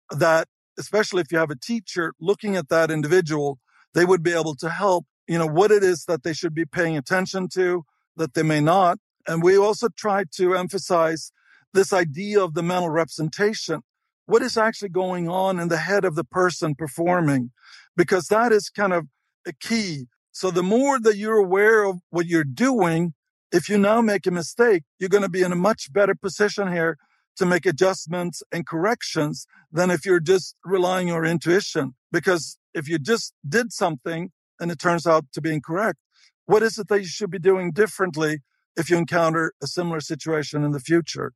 [0.10, 0.47] that,
[0.80, 3.60] especially if you have a teacher looking at that individual,
[3.93, 6.65] they would be able to help, you know, what it is that they should be
[6.65, 7.84] paying attention to
[8.17, 8.97] that they may not.
[9.28, 11.32] And we also try to emphasize
[11.73, 13.82] this idea of the mental representation.
[14.25, 17.51] What is actually going on in the head of the person performing?
[17.95, 19.05] Because that is kind of
[19.47, 20.07] a key.
[20.31, 23.13] So the more that you're aware of what you're doing,
[23.51, 26.71] if you now make a mistake, you're going to be in a much better position
[26.71, 26.97] here
[27.38, 31.93] to make adjustments and corrections than if you're just relying on your intuition.
[32.11, 35.99] Because if you just did something and it turns out to be incorrect,
[36.45, 38.39] what is it that you should be doing differently
[38.75, 41.33] if you encounter a similar situation in the future?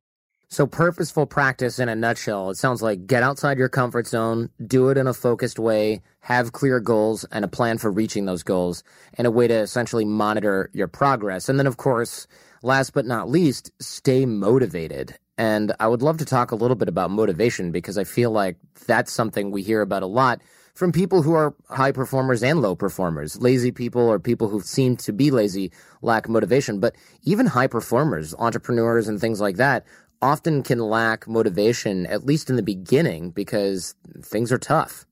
[0.52, 4.88] So, purposeful practice in a nutshell, it sounds like get outside your comfort zone, do
[4.88, 8.82] it in a focused way, have clear goals and a plan for reaching those goals,
[9.14, 11.48] and a way to essentially monitor your progress.
[11.48, 12.26] And then, of course,
[12.64, 15.16] last but not least, stay motivated.
[15.38, 18.56] And I would love to talk a little bit about motivation because I feel like
[18.86, 20.42] that's something we hear about a lot
[20.74, 23.40] from people who are high performers and low performers.
[23.40, 25.70] Lazy people or people who seem to be lazy
[26.02, 29.86] lack motivation, but even high performers, entrepreneurs and things like that
[30.22, 35.06] often can lack motivation, at least in the beginning, because things are tough.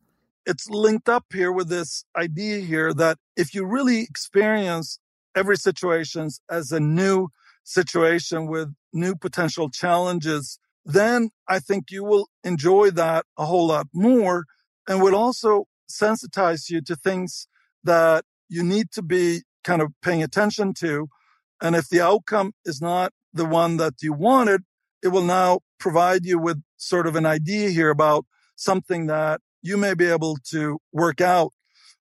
[0.47, 4.99] It's linked up here with this idea here that if you really experience
[5.35, 7.29] every situation as a new
[7.65, 13.89] situation with new potential challenges, then I think you will enjoy that a whole lot
[13.93, 14.47] more
[14.89, 17.47] and will also sensitize you to things
[17.85, 21.09] that you need to be kind of paying attention to.
[21.61, 24.63] And if the outcome is not the one that you wanted,
[25.03, 29.77] it will now provide you with sort of an idea here about something that you
[29.77, 31.53] may be able to work out,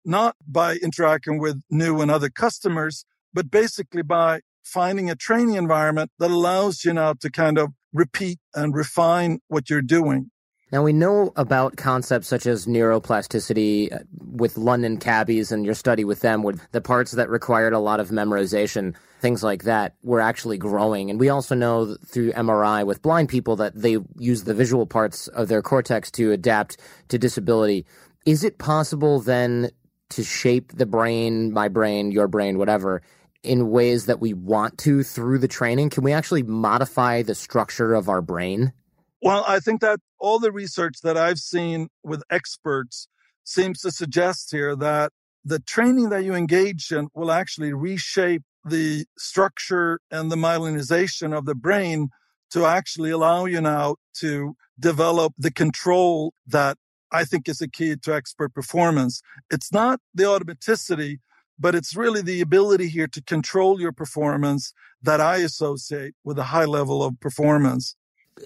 [0.04, 6.12] not by interacting with new and other customers, but basically by finding a training environment
[6.20, 10.32] that allows you now to kind of repeat and refine what you're doing.
[10.76, 16.04] Now, we know about concepts such as neuroplasticity uh, with London cabbies and your study
[16.04, 20.20] with them, where the parts that required a lot of memorization, things like that, were
[20.20, 21.10] actually growing.
[21.10, 25.30] And we also know through MRI with blind people that they use the visual parts
[25.30, 26.76] of their cortex to adapt
[27.08, 27.86] to disability.
[28.26, 29.72] Is it possible then
[30.10, 33.02] to shape the brain, my brain, your brain, whatever,
[33.44, 35.90] in ways that we want to through the training?
[35.90, 38.74] Can we actually modify the structure of our brain?
[39.26, 43.08] Well, I think that all the research that I've seen with experts
[43.44, 45.14] seems to suggest here that
[45.44, 51.46] the training that you engage in will actually reshape the structure and the myelinization of
[51.46, 52.10] the brain
[52.52, 56.78] to actually allow you now to develop the control that
[57.12, 59.24] I think is a key to expert performance.
[59.50, 61.18] It's not the automaticity,
[61.60, 64.72] but it's really the ability here to control your performance
[65.02, 67.96] that I associate with a high level of performance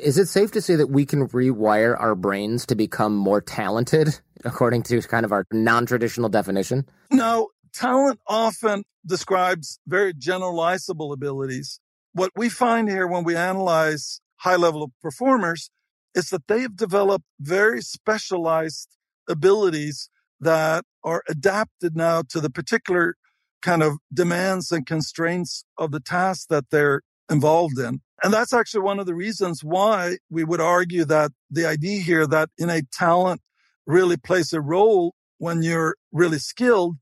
[0.02, 4.20] is it safe to say that we can rewire our brains to become more talented
[4.46, 11.80] according to kind of our non-traditional definition no talent often describes very generalizable abilities.
[12.14, 15.70] What we find here when we analyze high level performers
[16.16, 18.90] is that they've developed very specialized
[19.28, 20.10] abilities
[20.40, 23.16] that are adapted now to the particular
[23.62, 28.02] kind of demands and constraints of the task that they're involved in.
[28.24, 32.28] And that's actually one of the reasons why we would argue that the idea here
[32.28, 33.42] that innate talent
[33.86, 36.98] really plays a role when you're really skilled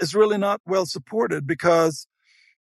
[0.00, 2.06] is really not well supported because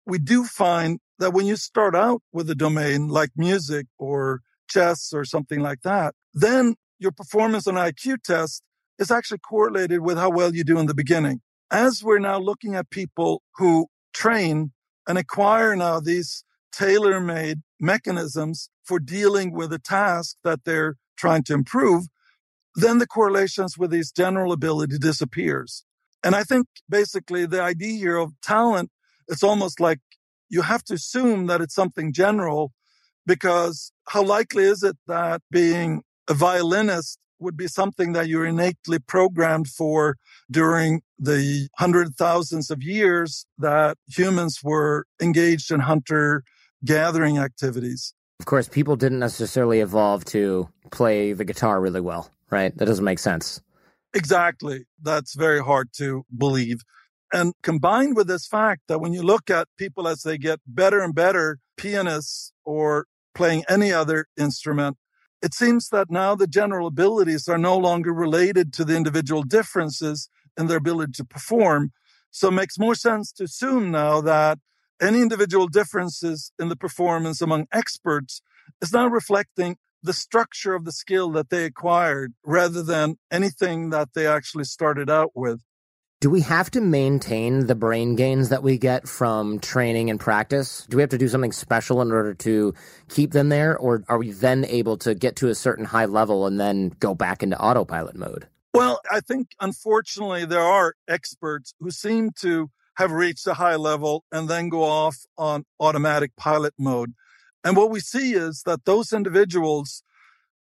[0.05, 5.13] we do find that when you start out with a domain like music or chess
[5.13, 8.63] or something like that, then your performance on IQ test
[8.97, 11.41] is actually correlated with how well you do in the beginning.
[11.71, 14.71] As we're now looking at people who train
[15.07, 21.43] and acquire now these tailor made mechanisms for dealing with a task that they're trying
[21.43, 22.07] to improve,
[22.75, 25.83] then the correlations with these general ability disappears.
[26.23, 28.89] And I think basically the idea here of talent,
[29.27, 29.99] it's almost like
[30.49, 32.71] you have to assume that it's something general
[33.25, 38.99] because how likely is it that being a violinist would be something that you're innately
[38.99, 40.17] programmed for
[40.51, 46.43] during the hundred thousands of years that humans were engaged in hunter
[46.85, 48.13] gathering activities.
[48.39, 52.75] Of course, people didn't necessarily evolve to play the guitar really well, right?
[52.77, 53.61] That doesn't make sense.
[54.13, 54.85] Exactly.
[55.01, 56.81] That's very hard to believe.
[57.31, 61.01] And combined with this fact that when you look at people as they get better
[61.01, 63.05] and better pianists or
[63.35, 64.97] playing any other instrument,
[65.41, 70.29] it seems that now the general abilities are no longer related to the individual differences
[70.57, 71.91] in their ability to perform.
[72.31, 74.59] So it makes more sense to assume now that
[75.01, 78.41] any individual differences in the performance among experts
[78.81, 84.09] is now reflecting the structure of the skill that they acquired rather than anything that
[84.13, 85.61] they actually started out with.
[86.21, 90.85] Do we have to maintain the brain gains that we get from training and practice?
[90.89, 92.73] Do we have to do something special in order to
[93.07, 93.77] keep them there?
[93.77, 97.15] Or are we then able to get to a certain high level and then go
[97.15, 98.47] back into autopilot mode?
[98.73, 102.69] Well, I think unfortunately there are experts who seem to
[102.99, 107.13] have reached a high level and then go off on automatic pilot mode.
[107.63, 110.03] And what we see is that those individuals,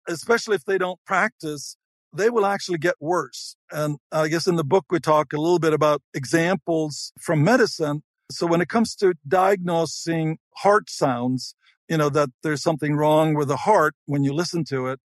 [0.08, 1.78] especially if they don't practice,
[2.12, 3.56] they will actually get worse.
[3.72, 8.02] And I guess in the book, we talk a little bit about examples from medicine.
[8.32, 11.54] So when it comes to diagnosing heart sounds,
[11.88, 15.00] you know, that there's something wrong with the heart when you listen to it,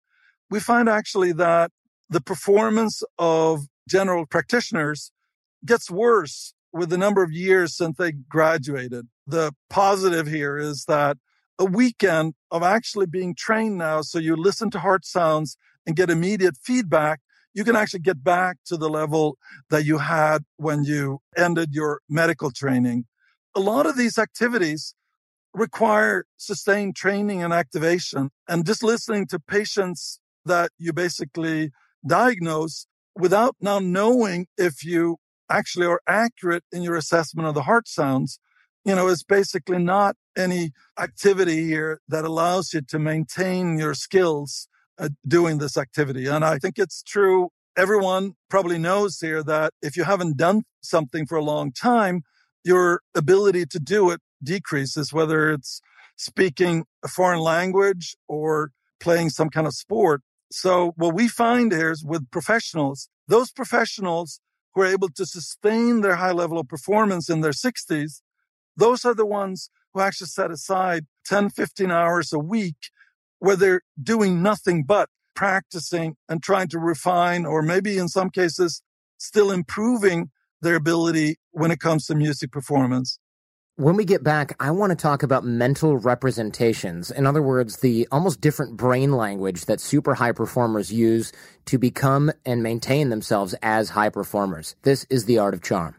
[0.48, 1.72] we find actually that
[2.08, 5.12] the performance of general practitioners
[5.66, 9.06] gets worse with the number of years since they graduated.
[9.26, 11.16] The positive here is that
[11.58, 14.02] a weekend of actually being trained now.
[14.02, 15.56] So you listen to heart sounds
[15.86, 17.20] and get immediate feedback.
[17.54, 19.38] You can actually get back to the level
[19.70, 23.06] that you had when you ended your medical training.
[23.54, 24.94] A lot of these activities
[25.54, 31.70] require sustained training and activation and just listening to patients that you basically
[32.06, 35.16] diagnose without now knowing if you
[35.50, 38.38] actually are accurate in your assessment of the heart sounds
[38.88, 44.66] you know, it's basically not any activity here that allows you to maintain your skills
[44.98, 46.26] uh, doing this activity.
[46.26, 47.50] And I think it's true.
[47.76, 52.22] Everyone probably knows here that if you haven't done something for a long time,
[52.64, 55.82] your ability to do it decreases, whether it's
[56.16, 58.70] speaking a foreign language or
[59.00, 60.22] playing some kind of sport.
[60.50, 64.40] So what we find here is with professionals, those professionals
[64.74, 68.20] who are able to sustain their high level of performance in their 60s
[68.78, 72.76] those are the ones who actually set aside 10, 15 hours a week
[73.40, 78.82] where they're doing nothing but practicing and trying to refine, or maybe in some cases,
[79.18, 80.30] still improving
[80.62, 83.18] their ability when it comes to music performance.
[83.78, 87.12] When we get back, I want to talk about mental representations.
[87.12, 91.30] In other words, the almost different brain language that super high performers use
[91.66, 94.74] to become and maintain themselves as high performers.
[94.82, 95.94] This is the art of charm.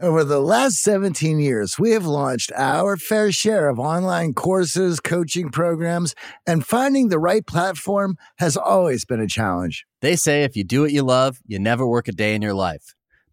[0.00, 5.50] Over the last 17 years, we have launched our fair share of online courses, coaching
[5.50, 6.14] programs,
[6.46, 9.84] and finding the right platform has always been a challenge.
[10.00, 12.54] They say if you do what you love, you never work a day in your
[12.54, 12.94] life.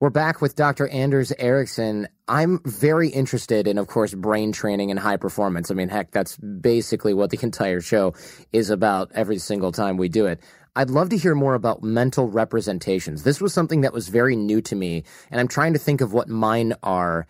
[0.00, 0.86] We're back with Dr.
[0.86, 2.06] Anders Ericsson.
[2.28, 5.72] I'm very interested in, of course, brain training and high performance.
[5.72, 8.14] I mean, heck, that's basically what the entire show
[8.52, 10.40] is about every single time we do it.
[10.76, 13.24] I'd love to hear more about mental representations.
[13.24, 16.12] This was something that was very new to me, and I'm trying to think of
[16.12, 17.26] what mine are.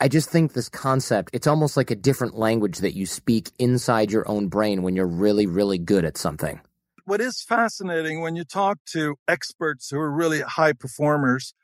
[0.00, 4.10] I just think this concept, it's almost like a different language that you speak inside
[4.10, 6.60] your own brain when you're really, really good at something.
[7.04, 11.54] What is fascinating when you talk to experts who are really high performers,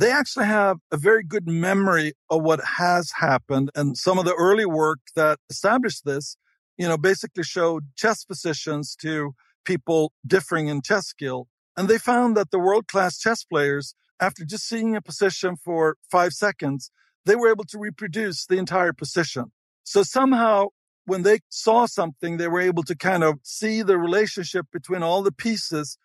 [0.00, 3.70] they actually have a very good memory of what has happened.
[3.74, 6.38] And some of the early work that established this,
[6.78, 9.34] you know, basically showed chess positions to
[9.66, 11.48] people differing in chess skill.
[11.76, 15.96] And they found that the world class chess players, after just seeing a position for
[16.10, 16.90] five seconds,
[17.26, 19.52] they were able to reproduce the entire position.
[19.84, 20.68] So somehow
[21.04, 25.22] when they saw something, they were able to kind of see the relationship between all
[25.22, 25.98] the pieces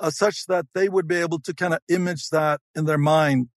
[0.00, 3.48] uh, such that they would be able to kind of image that in their mind.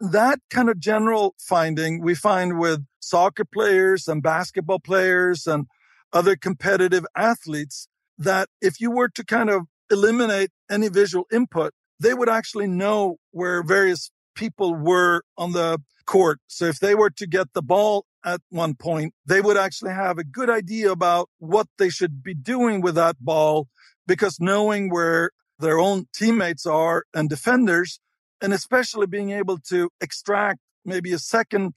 [0.00, 5.66] That kind of general finding we find with soccer players and basketball players and
[6.12, 7.86] other competitive athletes
[8.18, 13.16] that if you were to kind of eliminate any visual input, they would actually know
[13.30, 16.40] where various people were on the court.
[16.46, 20.18] So if they were to get the ball at one point, they would actually have
[20.18, 23.68] a good idea about what they should be doing with that ball
[24.06, 25.30] because knowing where
[25.60, 28.00] their own teammates are and defenders,
[28.40, 31.74] and especially being able to extract maybe a second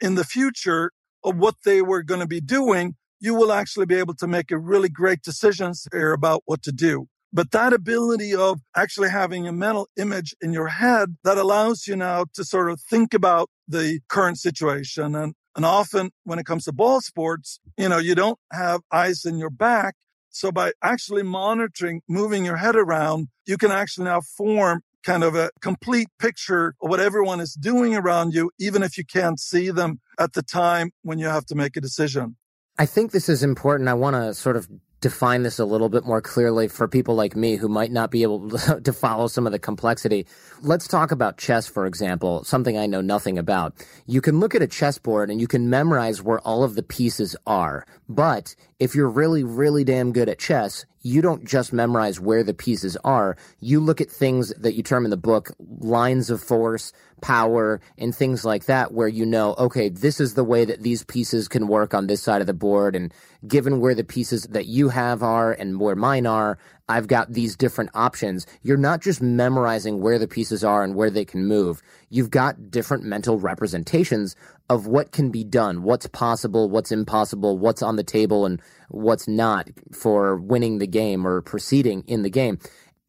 [0.00, 0.92] in the future
[1.24, 4.50] of what they were going to be doing, you will actually be able to make
[4.50, 7.06] a really great decisions here about what to do.
[7.32, 11.96] But that ability of actually having a mental image in your head that allows you
[11.96, 15.14] now to sort of think about the current situation.
[15.14, 19.24] And, and often when it comes to ball sports, you know, you don't have eyes
[19.24, 19.96] in your back.
[20.36, 25.34] So by actually monitoring, moving your head around, you can actually now form kind of
[25.34, 29.70] a complete picture of what everyone is doing around you, even if you can't see
[29.70, 32.36] them at the time when you have to make a decision.
[32.78, 33.88] I think this is important.
[33.88, 34.68] I want to sort of
[35.00, 38.22] define this a little bit more clearly for people like me who might not be
[38.22, 38.50] able
[38.84, 40.26] to follow some of the complexity.
[40.62, 43.74] Let's talk about chess, for example, something I know nothing about.
[44.06, 47.36] You can look at a chessboard and you can memorize where all of the pieces
[47.46, 47.86] are.
[48.08, 52.52] But if you're really, really damn good at chess, you don't just memorize where the
[52.52, 53.36] pieces are.
[53.60, 58.14] You look at things that you term in the book lines of force, power, and
[58.14, 61.68] things like that, where you know, okay, this is the way that these pieces can
[61.68, 62.94] work on this side of the board.
[62.96, 63.14] And
[63.46, 66.58] given where the pieces that you have are and where mine are,
[66.88, 68.46] I've got these different options.
[68.62, 71.82] You're not just memorizing where the pieces are and where they can move.
[72.10, 74.36] You've got different mental representations
[74.70, 79.26] of what can be done, what's possible, what's impossible, what's on the table, and what's
[79.26, 82.58] not for winning the game or proceeding in the game.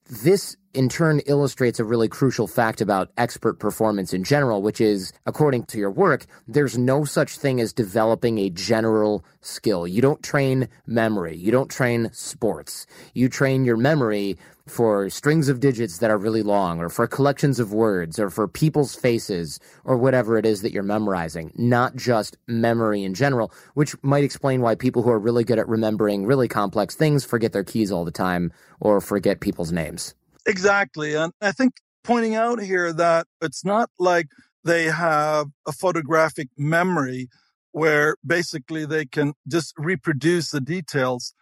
[0.10, 5.12] This in turn illustrates a really crucial fact about expert performance in general, which is,
[5.26, 9.88] according to your work, there's no such thing as developing a general skill.
[9.88, 11.36] You don't train memory.
[11.36, 12.86] You don't train sports.
[13.16, 17.60] You train your memory for strings of digits that are really long, or for collections
[17.60, 22.38] of words, or for people's faces, or whatever it is that you're memorizing, not just
[22.46, 26.48] memory in general, which might explain why people who are really good at remembering really
[26.48, 30.14] complex things forget their keys all the time or forget people's names.
[30.48, 31.16] Exactly.
[31.16, 31.74] And I think
[32.04, 34.28] pointing out here that it's not like
[34.66, 37.30] they have a photographic memory
[37.74, 41.34] where basically they can just reproduce the details.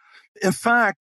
[0.42, 0.98] In fact,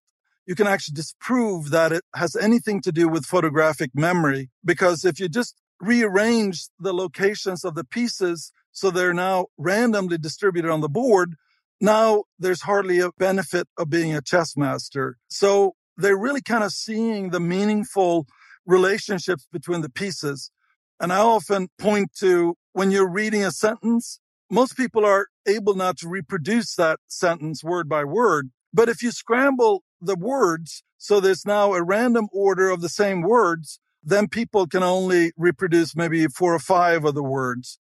[0.48, 5.20] you can actually disprove that it has anything to do with photographic memory because if
[5.20, 10.90] you just rearrange the locations of the pieces so they're now randomly distributed on the
[10.90, 11.36] board,
[11.82, 15.18] now there's hardly a benefit of being a chess master.
[15.30, 18.28] So they're really kind of seeing the meaningful
[18.66, 20.52] relationships between the pieces.
[21.00, 24.20] And I often point to when you're reading a sentence,
[24.50, 28.50] most people are able not to reproduce that sentence word by word.
[28.74, 33.22] But if you scramble the words, so there's now a random order of the same
[33.22, 37.80] words, then people can only reproduce maybe four or five of the words.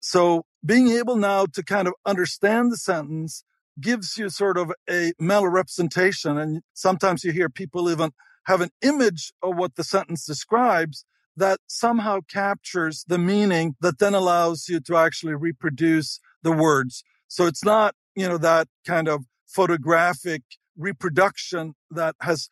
[0.00, 3.44] So being able now to kind of understand the sentence
[3.80, 6.38] gives you sort of a mental representation.
[6.38, 8.12] And sometimes you hear people even
[8.46, 11.04] have an image of what the sentence describes
[11.36, 17.04] that somehow captures the meaning that then allows you to actually reproduce the words.
[17.28, 20.42] So it's not, you know, that kind of photographic
[20.76, 22.48] reproduction that has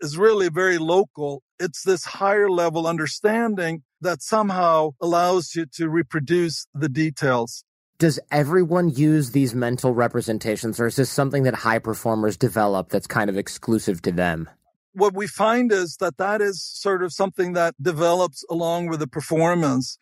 [0.00, 1.42] is really very local.
[1.60, 7.64] It's this higher level understanding that somehow allows you to reproduce the details.
[8.02, 13.06] Does everyone use these mental representations, or is this something that high performers develop that's
[13.06, 14.50] kind of exclusive to them?
[14.92, 19.06] What we find is that that is sort of something that develops along with the
[19.06, 19.98] performance.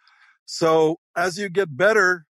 [0.47, 2.25] So as you get better,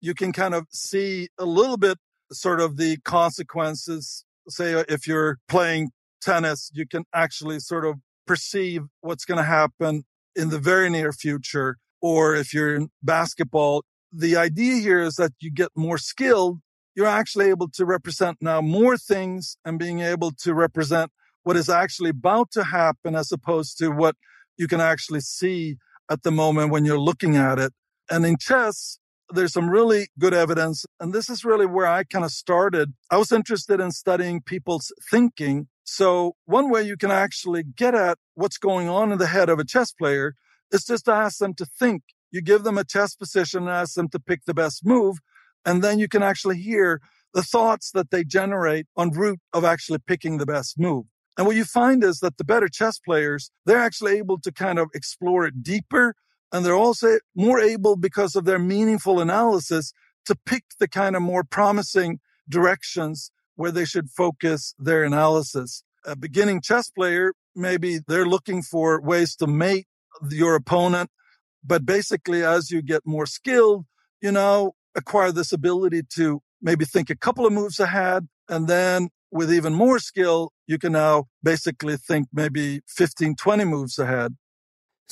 [0.00, 1.98] you can kind of see a little bit
[2.32, 4.24] sort of the consequences.
[4.48, 9.44] Say uh, if you're playing tennis, you can actually sort of perceive what's going to
[9.44, 10.02] happen
[10.34, 11.76] in the very near future.
[12.00, 16.60] Or if you're in basketball, the idea here is that you get more skilled.
[16.94, 21.10] You're actually able to represent now more things and being able to represent
[21.42, 24.16] what is actually about to happen as opposed to what
[24.56, 25.76] you can actually see
[26.10, 27.72] at the moment when you're looking at it.
[28.10, 28.98] And in chess,
[29.30, 30.84] there's some really good evidence.
[31.00, 32.92] And this is really where I kind of started.
[33.10, 38.18] I was interested in studying people's thinking so one way you can actually get at
[38.34, 40.34] what's going on in the head of a chess player
[40.70, 42.02] is just to ask them to think.
[42.32, 45.18] You give them a chess position and ask them to pick the best move.
[45.64, 47.00] And then you can actually hear
[47.34, 51.04] the thoughts that they generate en route of actually picking the best move.
[51.38, 54.78] And what you find is that the better chess players, they're actually able to kind
[54.78, 56.14] of explore it deeper.
[56.52, 59.92] And they're also more able because of their meaningful analysis
[60.26, 65.84] to pick the kind of more promising directions where they should focus their analysis.
[66.04, 69.86] A beginning chess player, maybe they're looking for ways to mate
[70.30, 71.10] your opponent.
[71.64, 73.86] But basically, as you get more skilled,
[74.20, 78.28] you know, acquire this ability to maybe think a couple of moves ahead.
[78.48, 83.98] And then with even more skill, you can now basically think maybe 15, 20 moves
[83.98, 84.36] ahead.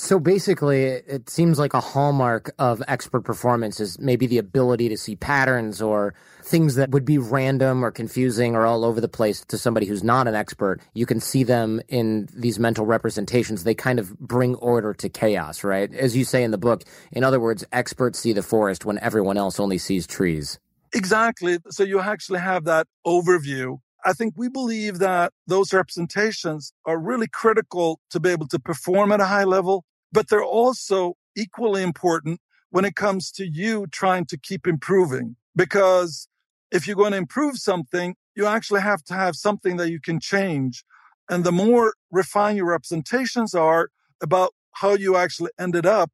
[0.02, 4.96] So basically, it seems like a hallmark of expert performance is maybe the ability to
[4.96, 9.42] see patterns or things that would be random or confusing or all over the place
[9.42, 10.80] to somebody who's not an expert.
[10.94, 13.64] You can see them in these mental representations.
[13.64, 15.92] They kind of bring order to chaos, right?
[15.94, 16.82] As you say in the book,
[17.12, 20.58] in other words, experts see the forest when everyone else only sees trees.
[20.94, 21.58] Exactly.
[21.68, 27.26] So you actually have that overview I think we believe that those representations are really
[27.26, 32.40] critical to be able to perform at a high level, but they're also equally important
[32.70, 35.36] when it comes to you trying to keep improving.
[35.56, 36.28] Because
[36.70, 40.20] if you're going to improve something, you actually have to have something that you can
[40.20, 40.84] change.
[41.28, 43.90] And the more refined your representations are
[44.22, 46.10] about how you actually ended up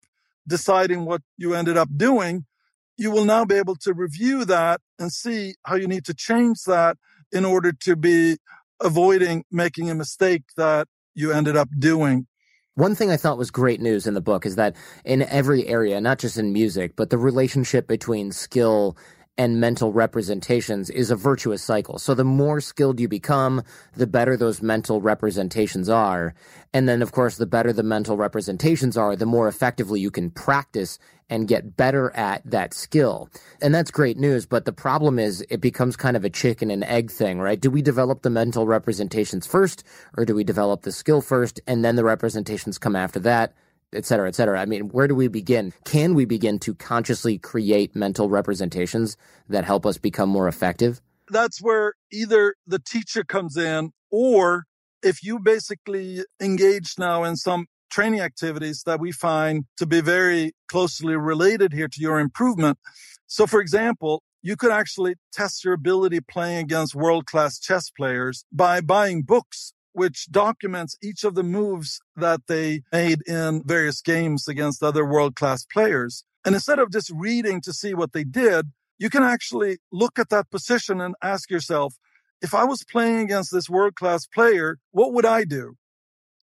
[0.47, 2.47] deciding what you ended up doing,
[2.97, 6.63] you will now be able to review that and see how you need to change
[6.67, 6.97] that
[7.33, 8.39] in order to be
[8.81, 12.27] avoiding making a mistake that you ended up doing.
[12.77, 15.99] One thing I thought was great news in the book is that in every area,
[15.99, 18.99] not just in music, but the relationship between skill
[19.39, 21.99] and mental representations is a virtuous cycle.
[21.99, 23.63] So the more skilled you become,
[23.95, 26.35] the better those mental representations are.
[26.73, 30.31] And then, of course, the better the mental representations are, the more effectively you can
[30.31, 33.29] practice and get better at that skill.
[33.61, 34.47] And that's great news.
[34.47, 37.61] But the problem is it becomes kind of a chicken and egg thing, right?
[37.61, 39.85] Do we develop the mental representations first
[40.17, 43.55] or do we develop the skill first and then the representations come after that?
[43.95, 44.61] Et cetera, et cetera.
[44.61, 45.73] I mean, where do we begin?
[45.85, 49.17] Can we begin to consciously create mental representations
[49.49, 51.01] that help us become more effective?
[51.29, 54.65] That's where either the teacher comes in or
[55.03, 60.53] if you basically engage now in some training activities that we find to be very
[60.69, 62.79] closely related here to your improvement.
[63.27, 68.45] So, for example, you could actually test your ability playing against world class chess players
[68.53, 74.47] by buying books which documents each of the moves that they made in various games
[74.47, 76.23] against other world class players.
[76.45, 80.29] And instead of just reading to see what they did, you can actually look at
[80.29, 81.95] that position and ask yourself,
[82.43, 85.77] if I was playing against this world class player, what would I do?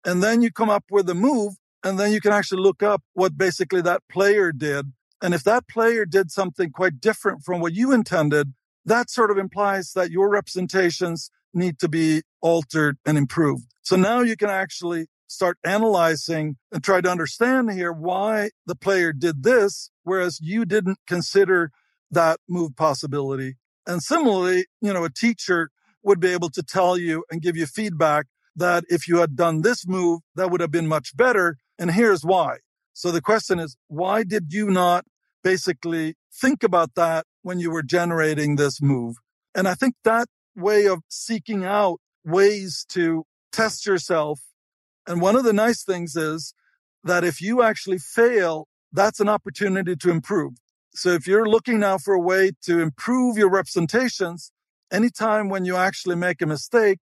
[0.03, 3.03] And then you come up with a move and then you can actually look up
[3.13, 4.91] what basically that player did.
[5.21, 8.53] And if that player did something quite different from what you intended,
[8.85, 13.65] that sort of implies that your representations need to be altered and improved.
[13.81, 19.11] So now you can actually start analyzing and try to understand here why the player
[19.11, 21.71] did this, whereas you didn't consider
[22.11, 23.55] that move possibility.
[23.87, 25.69] And similarly, you know, a teacher
[26.03, 29.61] would be able to tell you and give you feedback that if you had done
[29.61, 31.57] this move, that would have been much better.
[31.77, 32.57] And here's why.
[32.93, 35.05] So the question is, why did you not
[35.43, 39.17] basically think about that when you were generating this move?
[39.53, 44.41] And I think that way of seeking out ways to test yourself.
[45.07, 46.53] And one of the nice things is
[47.03, 50.53] that if you actually fail, that's an opportunity to improve.
[50.93, 54.51] So if you're looking now for a way to improve your representations,
[54.91, 56.99] anytime when you actually make a mistake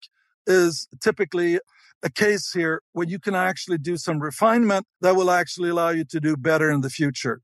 [0.46, 1.60] is typically
[2.02, 6.04] a case here where you can actually do some refinement that will actually allow you
[6.04, 7.42] to do better in the future.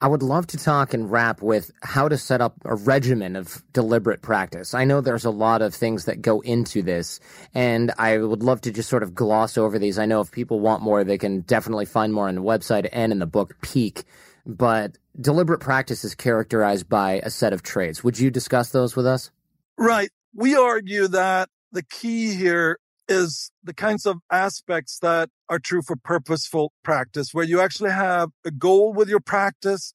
[0.00, 3.64] I would love to talk and wrap with how to set up a regimen of
[3.72, 4.72] deliberate practice.
[4.72, 7.18] I know there's a lot of things that go into this,
[7.52, 9.98] and I would love to just sort of gloss over these.
[9.98, 13.10] I know if people want more, they can definitely find more on the website and
[13.10, 14.04] in the book Peak.
[14.46, 18.04] But deliberate practice is characterized by a set of traits.
[18.04, 19.32] Would you discuss those with us?
[19.76, 20.10] Right.
[20.32, 22.78] We argue that the key here
[23.08, 28.30] is the kinds of aspects that are true for purposeful practice, where you actually have
[28.44, 29.94] a goal with your practice.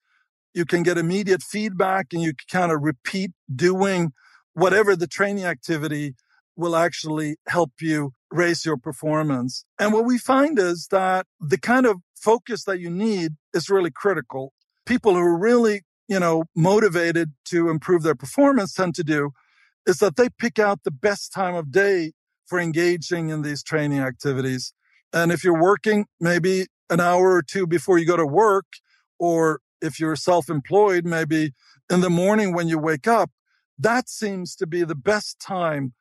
[0.53, 4.13] You can get immediate feedback and you can kind of repeat doing
[4.53, 6.15] whatever the training activity
[6.55, 9.65] will actually help you raise your performance.
[9.79, 13.91] And what we find is that the kind of focus that you need is really
[13.91, 14.53] critical.
[14.85, 19.31] People who are really, you know, motivated to improve their performance tend to do
[19.85, 22.13] is that they pick out the best time of day
[22.45, 24.73] for engaging in these training activities.
[25.11, 28.65] And if you're working maybe an hour or two before you go to work,
[29.19, 31.53] or if you're self employed, maybe
[31.91, 33.31] in the morning when you wake up,
[33.77, 35.93] that seems to be the best time.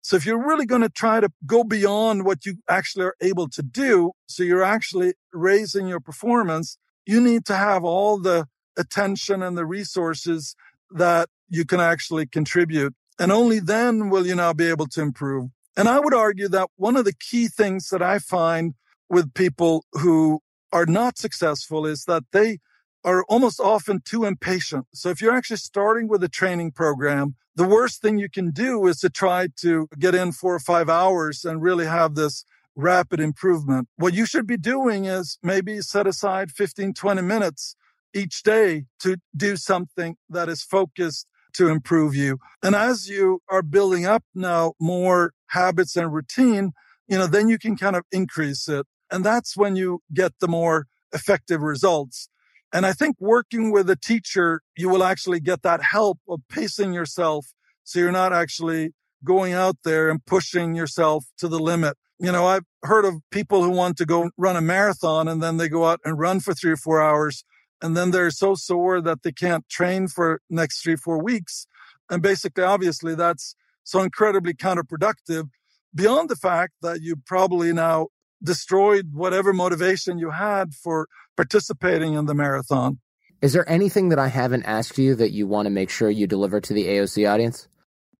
[0.00, 3.48] So if you're really going to try to go beyond what you actually are able
[3.48, 9.42] to do, so you're actually raising your performance, you need to have all the attention
[9.42, 10.54] and the resources
[10.92, 12.94] that you can actually contribute.
[13.18, 15.50] And only then will you now be able to improve.
[15.76, 18.74] And I would argue that one of the key things that I find
[19.08, 20.40] with people who
[20.72, 22.58] are not successful is that they
[23.04, 24.86] are almost often too impatient.
[24.92, 28.86] So if you're actually starting with a training program, the worst thing you can do
[28.86, 33.20] is to try to get in four or five hours and really have this rapid
[33.20, 33.88] improvement.
[33.96, 37.76] What you should be doing is maybe set aside 15, 20 minutes
[38.12, 42.38] each day to do something that is focused to improve you.
[42.62, 46.72] And as you are building up now more habits and routine,
[47.08, 48.86] you know, then you can kind of increase it.
[49.10, 52.28] And that's when you get the more effective results.
[52.72, 56.92] And I think working with a teacher, you will actually get that help of pacing
[56.92, 57.46] yourself.
[57.84, 58.92] So you're not actually
[59.24, 61.96] going out there and pushing yourself to the limit.
[62.18, 65.58] You know, I've heard of people who want to go run a marathon and then
[65.58, 67.44] they go out and run for three or four hours.
[67.82, 71.66] And then they're so sore that they can't train for next three, four weeks.
[72.10, 73.54] And basically, obviously, that's
[73.86, 75.48] so incredibly counterproductive
[75.94, 78.08] beyond the fact that you probably now
[78.42, 82.98] destroyed whatever motivation you had for participating in the marathon.
[83.40, 86.26] Is there anything that I haven't asked you that you want to make sure you
[86.26, 87.68] deliver to the AOC audience?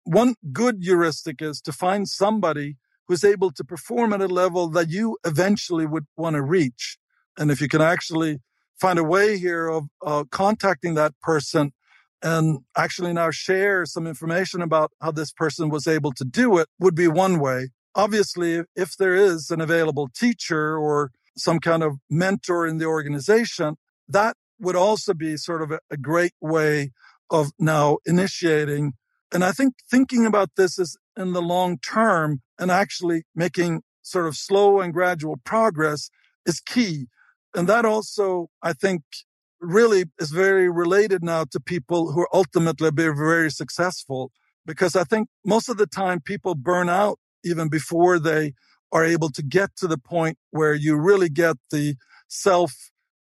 [0.04, 2.76] One good heuristic is to find somebody
[3.08, 6.96] who's able to perform at a level that you eventually would want to reach.
[7.36, 8.38] And if you can actually
[8.80, 11.72] find a way here of uh, contacting that person
[12.22, 16.68] and actually now share some information about how this person was able to do it
[16.78, 17.70] would be one way.
[17.94, 23.76] Obviously, if there is an available teacher or some kind of mentor in the organization,
[24.08, 26.92] that would also be sort of a, great way
[27.30, 28.92] of now initiating.
[29.32, 34.26] And I think thinking about this is in the long term and actually making sort
[34.26, 36.10] of slow and gradual progress
[36.46, 37.06] is key.
[37.54, 39.02] And that also, I think,
[39.60, 44.30] really is very related now to people who ultimately be very successful.
[44.64, 48.54] Because I think most of the time people burn out even before they
[48.92, 51.96] are able to get to the point where you really get the
[52.28, 52.72] self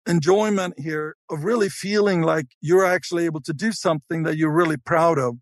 [0.07, 4.77] enjoyment here of really feeling like you're actually able to do something that you're really
[4.77, 5.35] proud of.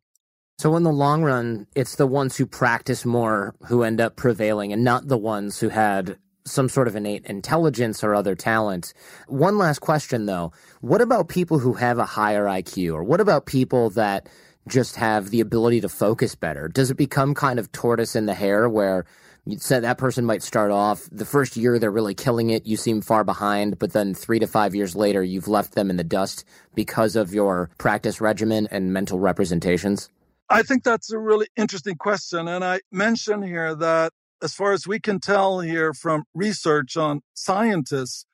[0.57, 4.73] So in the long run, it's the ones who practice more who end up prevailing
[4.73, 6.17] and not the ones who had
[6.49, 8.93] some sort of innate intelligence or other talent.
[9.27, 10.51] One last question though.
[10.81, 14.27] What about people who have a higher IQ or what about people that
[14.67, 16.67] just have the ability to focus better?
[16.67, 19.05] Does it become kind of tortoise in the hare where
[19.45, 22.77] you said that person might start off the first year they're really killing it, you
[22.77, 26.03] seem far behind, but then 3 to 5 years later you've left them in the
[26.03, 26.45] dust
[26.75, 30.09] because of your practice regimen and mental representations?
[30.49, 34.87] I think that's a really interesting question and I mentioned here that as far as
[34.87, 38.25] we can tell here from research on scientists,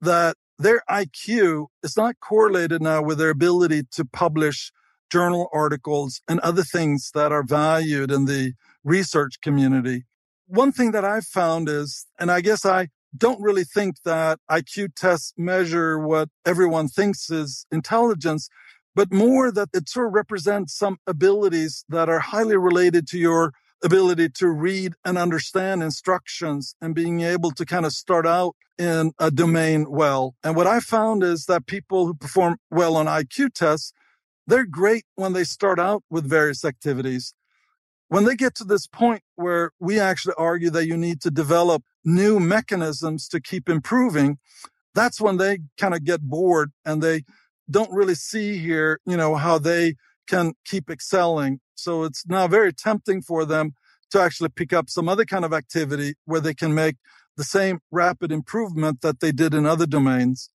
[0.00, 4.72] that their IQ is not correlated now with their ability to publish
[5.10, 10.04] journal articles and other things that are valued in the research community.
[10.46, 14.94] One thing that I've found is, and I guess I don't really think that IQ
[14.96, 18.48] tests measure what everyone thinks is intelligence,
[18.94, 23.52] but more that it sort of represents some abilities that are highly related to your
[23.84, 29.12] ability to read and understand instructions and being able to kind of start out in
[29.18, 30.34] a domain well.
[30.42, 33.92] And what I found is that people who perform well on IQ tests,
[34.46, 37.34] they're great when they start out with various activities.
[38.08, 41.82] When they get to this point where we actually argue that you need to develop
[42.04, 44.38] new mechanisms to keep improving,
[44.94, 47.22] that's when they kind of get bored and they
[47.70, 49.94] don't really see here, you know, how they
[50.26, 51.60] can keep excelling.
[51.82, 53.74] So it's now very tempting for them
[54.10, 56.96] to actually pick up some other kind of activity where they can make
[57.36, 60.50] the same rapid improvement that they did in other domains.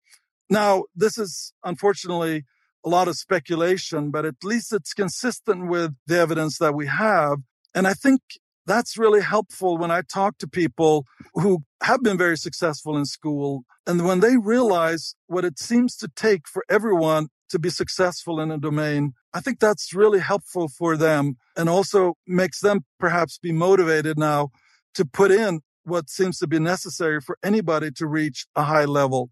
[0.48, 2.44] Now, this is unfortunately
[2.84, 7.38] a lot of speculation, but at least it's consistent with the evidence that we have.
[7.74, 8.20] And I think
[8.66, 11.04] that's really helpful when I talk to people
[11.34, 13.64] who have been very successful in school.
[13.86, 18.50] And when they realize what it seems to take for everyone to be successful in
[18.50, 23.52] a domain, I think that's really helpful for them and also makes them perhaps be
[23.52, 24.50] motivated now
[24.94, 29.30] to put in what seems to be necessary for anybody to reach a high level.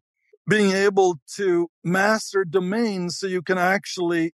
[0.49, 4.33] Being able to master domains so you can actually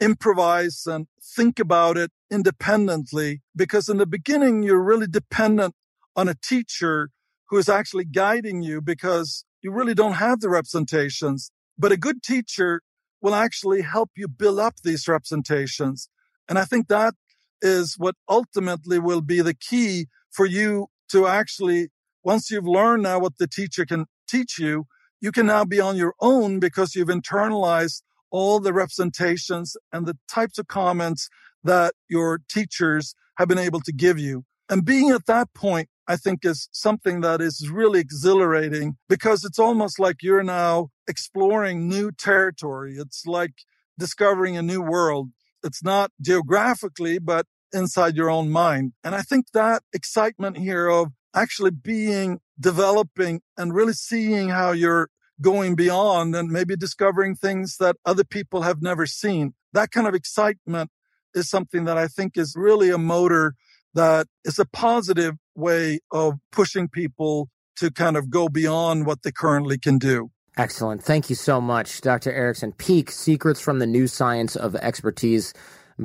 [0.00, 1.06] improvise and
[1.36, 3.42] think about it independently.
[3.54, 5.74] Because in the beginning, you're really dependent
[6.16, 7.10] on a teacher
[7.48, 11.50] who is actually guiding you because you really don't have the representations.
[11.78, 12.80] But a good teacher
[13.22, 16.08] will actually help you build up these representations.
[16.48, 17.14] And I think that
[17.62, 21.90] is what ultimately will be the key for you to actually,
[22.24, 24.86] once you've learned now what the teacher can teach you,
[25.20, 30.18] you can now be on your own because you've internalized all the representations and the
[30.28, 31.28] types of comments
[31.62, 34.44] that your teachers have been able to give you.
[34.68, 39.58] And being at that point, I think is something that is really exhilarating because it's
[39.58, 42.96] almost like you're now exploring new territory.
[42.98, 43.52] It's like
[43.98, 45.30] discovering a new world.
[45.62, 48.92] It's not geographically, but inside your own mind.
[49.04, 55.08] And I think that excitement here of actually being developing and really seeing how you're
[55.40, 59.54] going beyond and maybe discovering things that other people have never seen.
[59.72, 60.90] That kind of excitement
[61.34, 63.54] is something that I think is really a motor
[63.94, 69.32] that is a positive way of pushing people to kind of go beyond what they
[69.32, 70.30] currently can do.
[70.56, 71.02] Excellent.
[71.02, 72.30] Thank you so much, Dr.
[72.30, 72.72] Ericsson.
[72.72, 75.54] Peak Secrets from the New Science of Expertise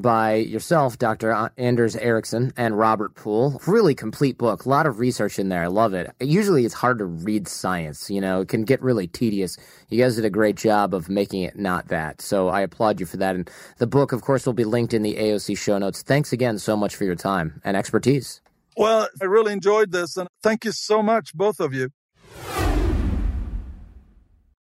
[0.02, 1.52] by yourself, Dr.
[1.58, 3.62] Anders Ericsson, and Robert Pool.
[3.68, 4.66] Really complete book.
[4.66, 5.64] A lot of research in there.
[5.64, 6.12] I love it.
[6.20, 9.58] Usually it's hard to read science, you know, it can get really tedious.
[9.90, 12.22] You guys did a great job of making it not that.
[12.22, 13.36] So I applaud you for that.
[13.36, 16.02] And the book, of course, will be linked in the AOC show notes.
[16.02, 18.42] Thanks again so much for your time and expertise.
[18.76, 21.90] Well, I really enjoyed this, and thank you so much, both of you.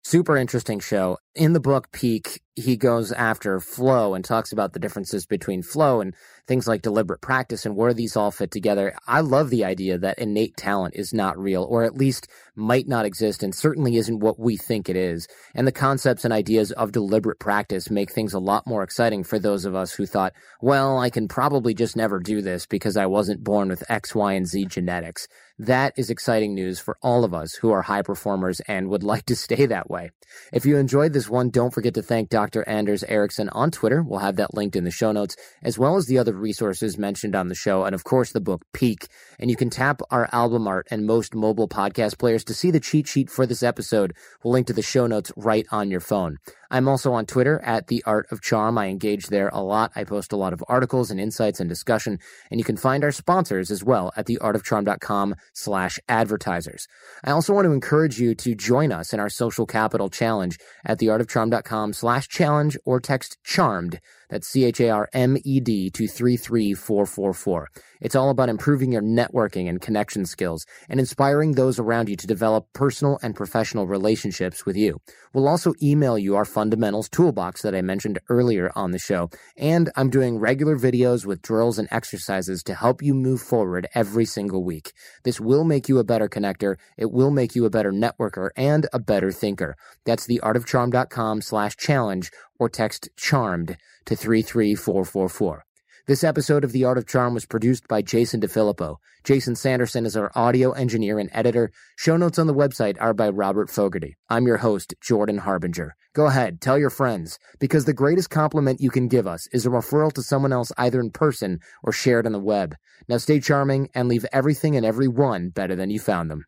[0.08, 1.18] Super interesting show.
[1.34, 6.00] In the book Peak, he goes after flow and talks about the differences between flow
[6.00, 6.14] and
[6.48, 8.96] things like deliberate practice and where these all fit together.
[9.08, 13.08] I love the idea that innate talent is not real, or at least might not
[13.08, 15.28] exist, and certainly isn't what we think it is.
[15.56, 19.40] And the concepts and ideas of deliberate practice make things a lot more exciting for
[19.40, 23.08] those of us who thought, well, I can probably just never do this because I
[23.08, 25.28] wasn't born with X, Y, and Z genetics.
[25.58, 29.26] That is exciting news for all of us who are high performers and would like
[29.28, 30.12] to stay that way.
[30.52, 32.68] If you enjoyed this one, don't forget to thank Dr.
[32.68, 34.04] Anders Ericsson on Twitter.
[34.04, 37.36] We'll have that linked in the show notes, as well as the other resources mentioned
[37.38, 39.08] on the show, and of course the book Peak.
[39.40, 42.82] And you can tap our album art and most mobile podcast players to see the
[42.82, 44.14] cheat sheet for this episode.
[44.44, 46.38] We'll link to the show notes right on your phone.
[46.76, 48.78] I'm also on Twitter at The Art of Charm.
[48.78, 49.94] I engage there a lot.
[49.96, 52.20] I post a lot of articles and insights and discussion,
[52.52, 56.90] and you can find our sponsors as well at theartofcharm.com slash advertisers.
[57.24, 61.00] I also want to encourage you to join us in our social capital challenge at
[61.00, 66.08] theartofcharm.com slash challenge or text charmed that's C H A R M E D to
[66.08, 67.70] 33444.
[68.02, 72.28] It's all about improving your networking and connection skills and inspiring those around you to
[72.28, 75.00] develop personal and professional relationships with you.
[75.34, 79.30] We'll also email you our fundamentals toolbox that I mentioned earlier on the show.
[79.58, 84.26] And I'm doing regular videos with drills and exercises to help you move forward every
[84.26, 84.94] single week.
[85.24, 86.76] This will make you a better connector.
[86.98, 89.78] It will make you a better networker and a better thinker.
[90.06, 95.66] That's theartofcharm.com slash challenge or text charmed to 33444.
[96.08, 98.98] This episode of The Art of Charm was produced by Jason DeFilippo.
[99.24, 101.72] Jason Sanderson is our audio engineer and editor.
[101.96, 104.16] Show notes on the website are by Robert Fogarty.
[104.30, 105.96] I'm your host, Jordan Harbinger.
[106.14, 109.70] Go ahead, tell your friends, because the greatest compliment you can give us is a
[109.70, 112.76] referral to someone else either in person or shared on the web.
[113.10, 116.46] Now stay charming and leave everything and everyone better than you found them.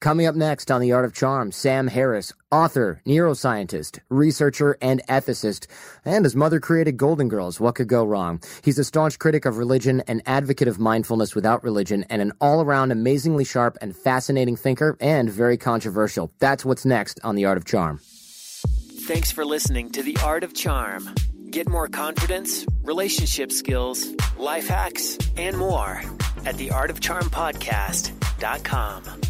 [0.00, 5.66] Coming up next on The Art of Charm, Sam Harris, author, neuroscientist, researcher, and ethicist.
[6.06, 7.60] And his mother created Golden Girls.
[7.60, 8.40] What could go wrong?
[8.62, 12.62] He's a staunch critic of religion, an advocate of mindfulness without religion, and an all
[12.62, 16.32] around amazingly sharp and fascinating thinker, and very controversial.
[16.38, 18.00] That's what's next on The Art of Charm.
[19.02, 21.14] Thanks for listening to The Art of Charm.
[21.50, 24.06] Get more confidence, relationship skills,
[24.38, 26.00] life hacks, and more
[26.46, 29.20] at theartofcharmpodcast.com.